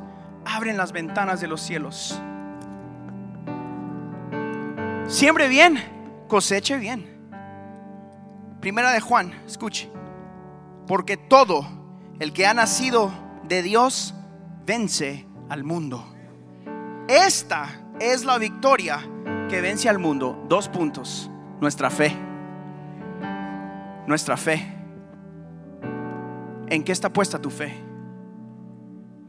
abren 0.45 0.77
las 0.77 0.93
ventanas 0.93 1.41
de 1.41 1.47
los 1.47 1.59
cielos. 1.59 2.17
Siembre 5.07 5.47
bien, 5.47 5.81
coseche 6.27 6.77
bien. 6.77 7.07
Primera 8.59 8.91
de 8.91 8.99
Juan, 8.99 9.31
escuche. 9.45 9.89
Porque 10.85 11.15
todo 11.15 11.65
el 12.19 12.33
que 12.33 12.45
ha 12.45 12.53
nacido 12.53 13.09
de 13.47 13.63
Dios 13.63 14.13
vence 14.65 15.25
al 15.47 15.63
mundo. 15.63 16.05
Esta 17.07 17.69
es 18.01 18.25
la 18.25 18.37
victoria 18.37 18.99
que 19.49 19.61
vence 19.61 19.87
al 19.87 19.97
mundo. 19.97 20.43
Dos 20.49 20.67
puntos. 20.67 21.31
Nuestra 21.61 21.89
fe. 21.89 22.13
Nuestra 24.07 24.35
fe. 24.35 24.73
¿En 26.67 26.83
qué 26.83 26.91
está 26.91 27.13
puesta 27.13 27.39
tu 27.39 27.49
fe? 27.49 27.73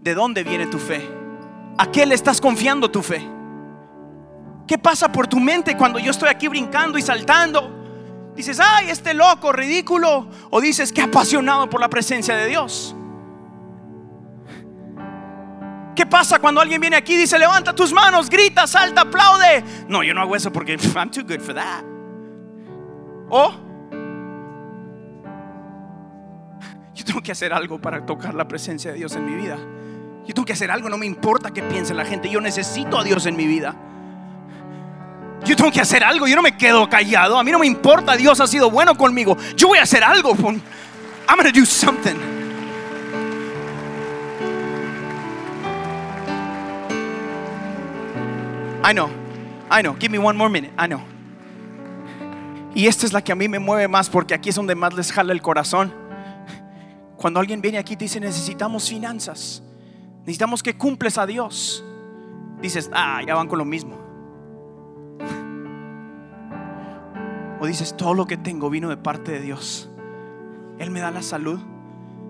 ¿De 0.01 0.13
dónde 0.13 0.43
viene 0.43 0.67
tu 0.67 0.79
fe? 0.79 1.09
¿A 1.79 1.87
qué 1.93 2.05
le 2.05 2.17
estás 2.17 2.41
confiando 2.41 2.91
tu 2.91 3.01
fe? 3.01 3.38
¿Qué 4.69 4.77
pasa 4.77 5.11
por 5.11 5.27
tu 5.27 5.41
mente 5.41 5.79
cuando 5.79 5.99
yo 5.99 6.11
estoy 6.11 6.29
aquí 6.29 6.47
brincando 6.47 6.99
y 6.99 7.03
saltando? 7.03 7.75
Dices, 8.37 8.61
ay, 8.61 8.91
este 8.91 9.15
loco, 9.15 9.51
ridículo. 9.51 10.29
O 10.51 10.61
dices, 10.61 10.93
que 10.93 11.01
apasionado 11.01 11.71
por 11.71 11.81
la 11.81 11.89
presencia 11.89 12.37
de 12.37 12.47
Dios. 12.47 12.95
¿Qué 15.97 16.05
pasa 16.05 16.39
cuando 16.39 16.61
alguien 16.61 16.83
viene 16.83 16.97
aquí 16.97 17.15
y 17.15 17.17
dice, 17.17 17.39
levanta 17.39 17.75
tus 17.75 17.95
manos, 17.95 18.29
grita, 18.29 18.67
salta, 18.67 19.01
aplaude? 19.01 19.65
No, 19.89 20.03
yo 20.03 20.13
no 20.13 20.21
hago 20.21 20.37
eso 20.37 20.53
porque 20.53 20.77
I'm 20.95 21.11
too 21.11 21.23
good 21.23 21.41
for 21.41 21.55
that. 21.55 21.83
O 23.31 23.53
yo 26.95 27.05
tengo 27.07 27.23
que 27.23 27.33
hacer 27.33 27.55
algo 27.55 27.81
para 27.81 28.05
tocar 28.05 28.35
la 28.35 28.47
presencia 28.47 28.93
de 28.93 28.99
Dios 28.99 29.17
en 29.17 29.25
mi 29.25 29.35
vida. 29.35 29.57
Yo 30.27 30.35
tengo 30.35 30.45
que 30.45 30.53
hacer 30.53 30.71
algo, 30.71 30.91
no 30.91 30.99
me 30.99 31.07
importa 31.07 31.53
qué 31.53 31.63
piense 31.63 31.95
la 31.95 32.05
gente. 32.05 32.29
Yo 32.29 32.41
necesito 32.43 32.99
a 32.99 33.05
Dios 33.05 33.25
en 33.25 33.35
mi 33.35 33.47
vida. 33.47 33.75
Yo 35.45 35.57
tengo 35.57 35.71
que 35.71 35.81
hacer 35.81 36.03
algo, 36.05 36.27
yo 36.27 36.37
no 36.37 36.43
me 36.43 36.57
quedo 36.57 36.89
callado. 36.89 37.39
A 37.39 37.45
mí 37.45 37.51
no 37.51 37.59
me 37.59 37.67
importa, 37.67 38.17
Dios 38.17 38.41
ha 38.41 38.47
sido 38.47 38.71
bueno 38.71 38.97
conmigo. 38.97 39.37
Yo 39.57 39.69
voy 39.69 39.79
a 39.79 39.83
hacer 39.83 40.03
algo. 40.03 40.35
I'm 41.29 41.37
going 41.37 41.45
to 41.45 41.53
do 41.53 41.67
something. 41.67 42.17
I 48.83 48.93
know, 48.93 49.11
I 49.71 49.83
know. 49.83 49.95
Give 49.99 50.11
me 50.11 50.19
one 50.19 50.37
more 50.37 50.49
minute. 50.51 50.73
I 50.79 50.87
know. 50.87 51.03
Y 52.75 52.87
esta 52.87 53.07
es 53.07 53.13
la 53.13 53.23
que 53.23 53.33
a 53.33 53.35
mí 53.35 53.49
me 53.49 53.59
mueve 53.59 53.89
más 53.89 54.09
porque 54.09 54.35
aquí 54.35 54.51
es 54.51 54.55
donde 54.55 54.75
más 54.75 54.95
les 54.95 55.13
jala 55.13 55.33
el 55.33 55.43
corazón. 55.43 55.93
Cuando 57.17 57.41
alguien 57.41 57.61
viene 57.61 57.79
aquí 57.79 57.95
y 57.95 57.97
dice 57.97 58.21
necesitamos 58.21 58.89
finanzas, 58.89 59.63
necesitamos 60.21 60.63
que 60.63 60.77
cumples 60.77 61.19
a 61.19 61.27
Dios, 61.27 61.85
dices, 62.63 62.89
ah, 62.93 63.21
ya 63.27 63.35
van 63.35 63.49
con 63.49 63.59
lo 63.59 63.65
mismo. 63.65 64.08
O 67.61 67.67
dices, 67.67 67.97
todo 67.97 68.15
lo 68.15 68.27
que 68.27 68.37
tengo 68.37 68.71
vino 68.71 68.89
de 68.89 68.97
parte 68.97 69.33
de 69.33 69.41
Dios. 69.41 69.91
Él 70.79 70.91
me 70.91 71.01
da 71.01 71.11
la 71.11 71.23
salud, 71.23 71.59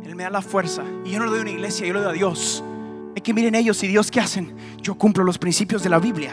Él 0.05 0.17
me 0.17 0.23
da 0.23 0.31
la 0.31 0.43
fuerza. 0.43 0.85
Y 1.05 1.11
yo 1.11 1.19
no 1.19 1.27
le 1.27 1.31
doy 1.31 1.39
a 1.41 1.43
una 1.43 1.51
iglesia, 1.51 1.87
yo 1.87 1.95
le 1.95 2.01
doy 2.01 2.11
a 2.11 2.13
Dios. 2.13 2.65
Es 3.15 3.23
que 3.23 3.35
miren 3.35 3.55
ellos 3.55 3.83
y 3.83 3.89
Dios 3.89 4.11
qué 4.11 4.21
hacen. 4.21 4.55
Yo 4.81 4.97
cumplo 4.97 5.25
los 5.25 5.39
principios 5.39 5.83
de 5.83 5.91
la 5.91 5.99
Biblia. 5.99 6.33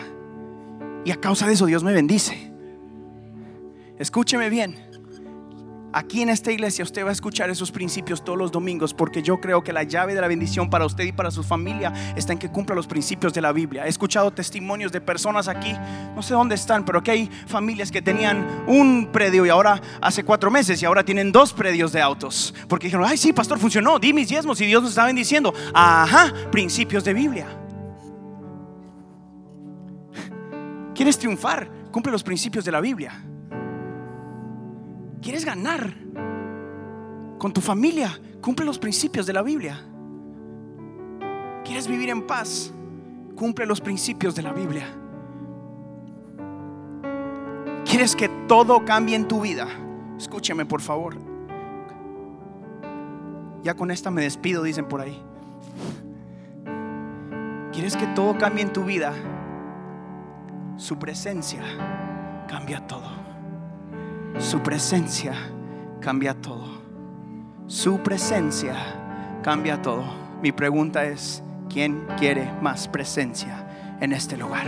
Y 1.04 1.12
a 1.12 1.18
causa 1.18 1.48
de 1.48 1.54
eso 1.54 1.66
Dios 1.66 1.84
me 1.84 1.94
bendice. 1.94 2.52
Escúcheme 3.98 4.50
bien. 4.50 4.85
Aquí 5.96 6.22
en 6.22 6.28
esta 6.28 6.52
iglesia 6.52 6.84
usted 6.84 7.06
va 7.06 7.10
a 7.10 7.14
escuchar 7.14 7.50
esos 7.50 7.72
principios 7.72 8.22
todos 8.22 8.38
los 8.38 8.52
domingos 8.52 8.94
porque 8.94 9.24
yo 9.24 9.40
creo 9.40 9.64
que 9.64 9.72
la 9.72 9.84
llave 9.84 10.14
de 10.14 10.20
la 10.20 10.28
bendición 10.28 10.70
para 10.70 10.86
usted 10.86 11.06
y 11.06 11.14
para 11.14 11.32
su 11.32 11.42
familia 11.42 11.94
está 12.18 12.34
en 12.34 12.38
que 12.38 12.50
cumpla 12.50 12.76
los 12.76 12.86
principios 12.86 13.34
de 13.34 13.40
la 13.40 13.54
Biblia. 13.54 13.86
He 13.86 13.88
escuchado 13.88 14.30
testimonios 14.30 14.92
de 14.92 15.00
personas 15.00 15.48
aquí, 15.48 15.72
no 16.14 16.22
sé 16.22 16.34
dónde 16.34 16.56
están, 16.56 16.84
pero 16.84 17.02
que 17.02 17.12
hay 17.12 17.30
familias 17.48 17.94
que 17.94 18.02
tenían 18.02 18.46
un 18.68 19.08
predio 19.14 19.46
y 19.46 19.50
ahora 19.50 19.82
hace 20.02 20.26
cuatro 20.26 20.52
meses 20.52 20.82
y 20.82 20.86
ahora 20.86 21.06
tienen 21.06 21.32
dos 21.32 21.54
predios 21.54 21.94
de 21.94 22.02
autos. 22.02 22.54
Porque 22.68 22.88
dijeron, 22.88 23.08
ay 23.08 23.16
sí, 23.16 23.32
pastor, 23.32 23.58
funcionó, 23.58 23.98
di 23.98 24.12
mis 24.12 24.28
diezmos 24.28 24.60
y 24.60 24.66
Dios 24.66 24.82
nos 24.82 24.92
está 24.92 25.06
bendiciendo. 25.06 25.54
Ajá, 25.74 26.34
principios 26.52 27.06
de 27.06 27.14
Biblia. 27.14 27.48
¿Quieres 30.94 31.18
triunfar? 31.18 31.70
Cumple 31.90 32.12
los 32.12 32.22
principios 32.22 32.66
de 32.66 32.74
la 32.74 32.82
Biblia. 32.82 33.14
¿Quieres 35.26 35.44
ganar 35.44 35.92
con 37.40 37.52
tu 37.52 37.60
familia? 37.60 38.12
Cumple 38.42 38.64
los 38.64 38.78
principios 38.78 39.26
de 39.26 39.34
la 39.34 39.42
Biblia. 39.42 39.82
¿Quieres 41.64 41.88
vivir 41.88 42.12
en 42.12 42.28
paz? 42.28 42.72
Cumple 43.36 43.66
los 43.66 43.82
principios 43.82 44.36
de 44.36 44.44
la 44.44 44.54
Biblia. 44.54 44.86
¿Quieres 47.86 48.16
que 48.16 48.30
todo 48.48 48.86
cambie 48.86 49.16
en 49.16 49.28
tu 49.28 49.42
vida? 49.42 49.68
Escúcheme 50.16 50.64
por 50.68 50.82
favor. 50.82 51.18
Ya 53.64 53.74
con 53.74 53.90
esta 53.90 54.12
me 54.12 54.22
despido, 54.22 54.62
dicen 54.62 54.88
por 54.88 55.02
ahí. 55.02 55.20
¿Quieres 57.74 57.98
que 57.98 58.06
todo 58.06 58.38
cambie 58.38 58.62
en 58.62 58.72
tu 58.72 58.84
vida? 58.84 59.12
Su 60.78 61.00
presencia 61.00 61.64
cambia 62.48 62.86
todo. 62.86 63.25
Su 64.40 64.62
presencia 64.62 65.34
cambia 66.02 66.34
todo. 66.34 66.68
Su 67.68 68.00
presencia 68.00 68.76
cambia 69.42 69.82
todo. 69.82 70.04
Mi 70.42 70.52
pregunta 70.52 71.06
es, 71.06 71.42
¿quién 71.70 72.06
quiere 72.20 72.52
más 72.62 72.88
presencia 72.90 73.98
en 74.02 74.12
este 74.12 74.36
lugar? 74.36 74.66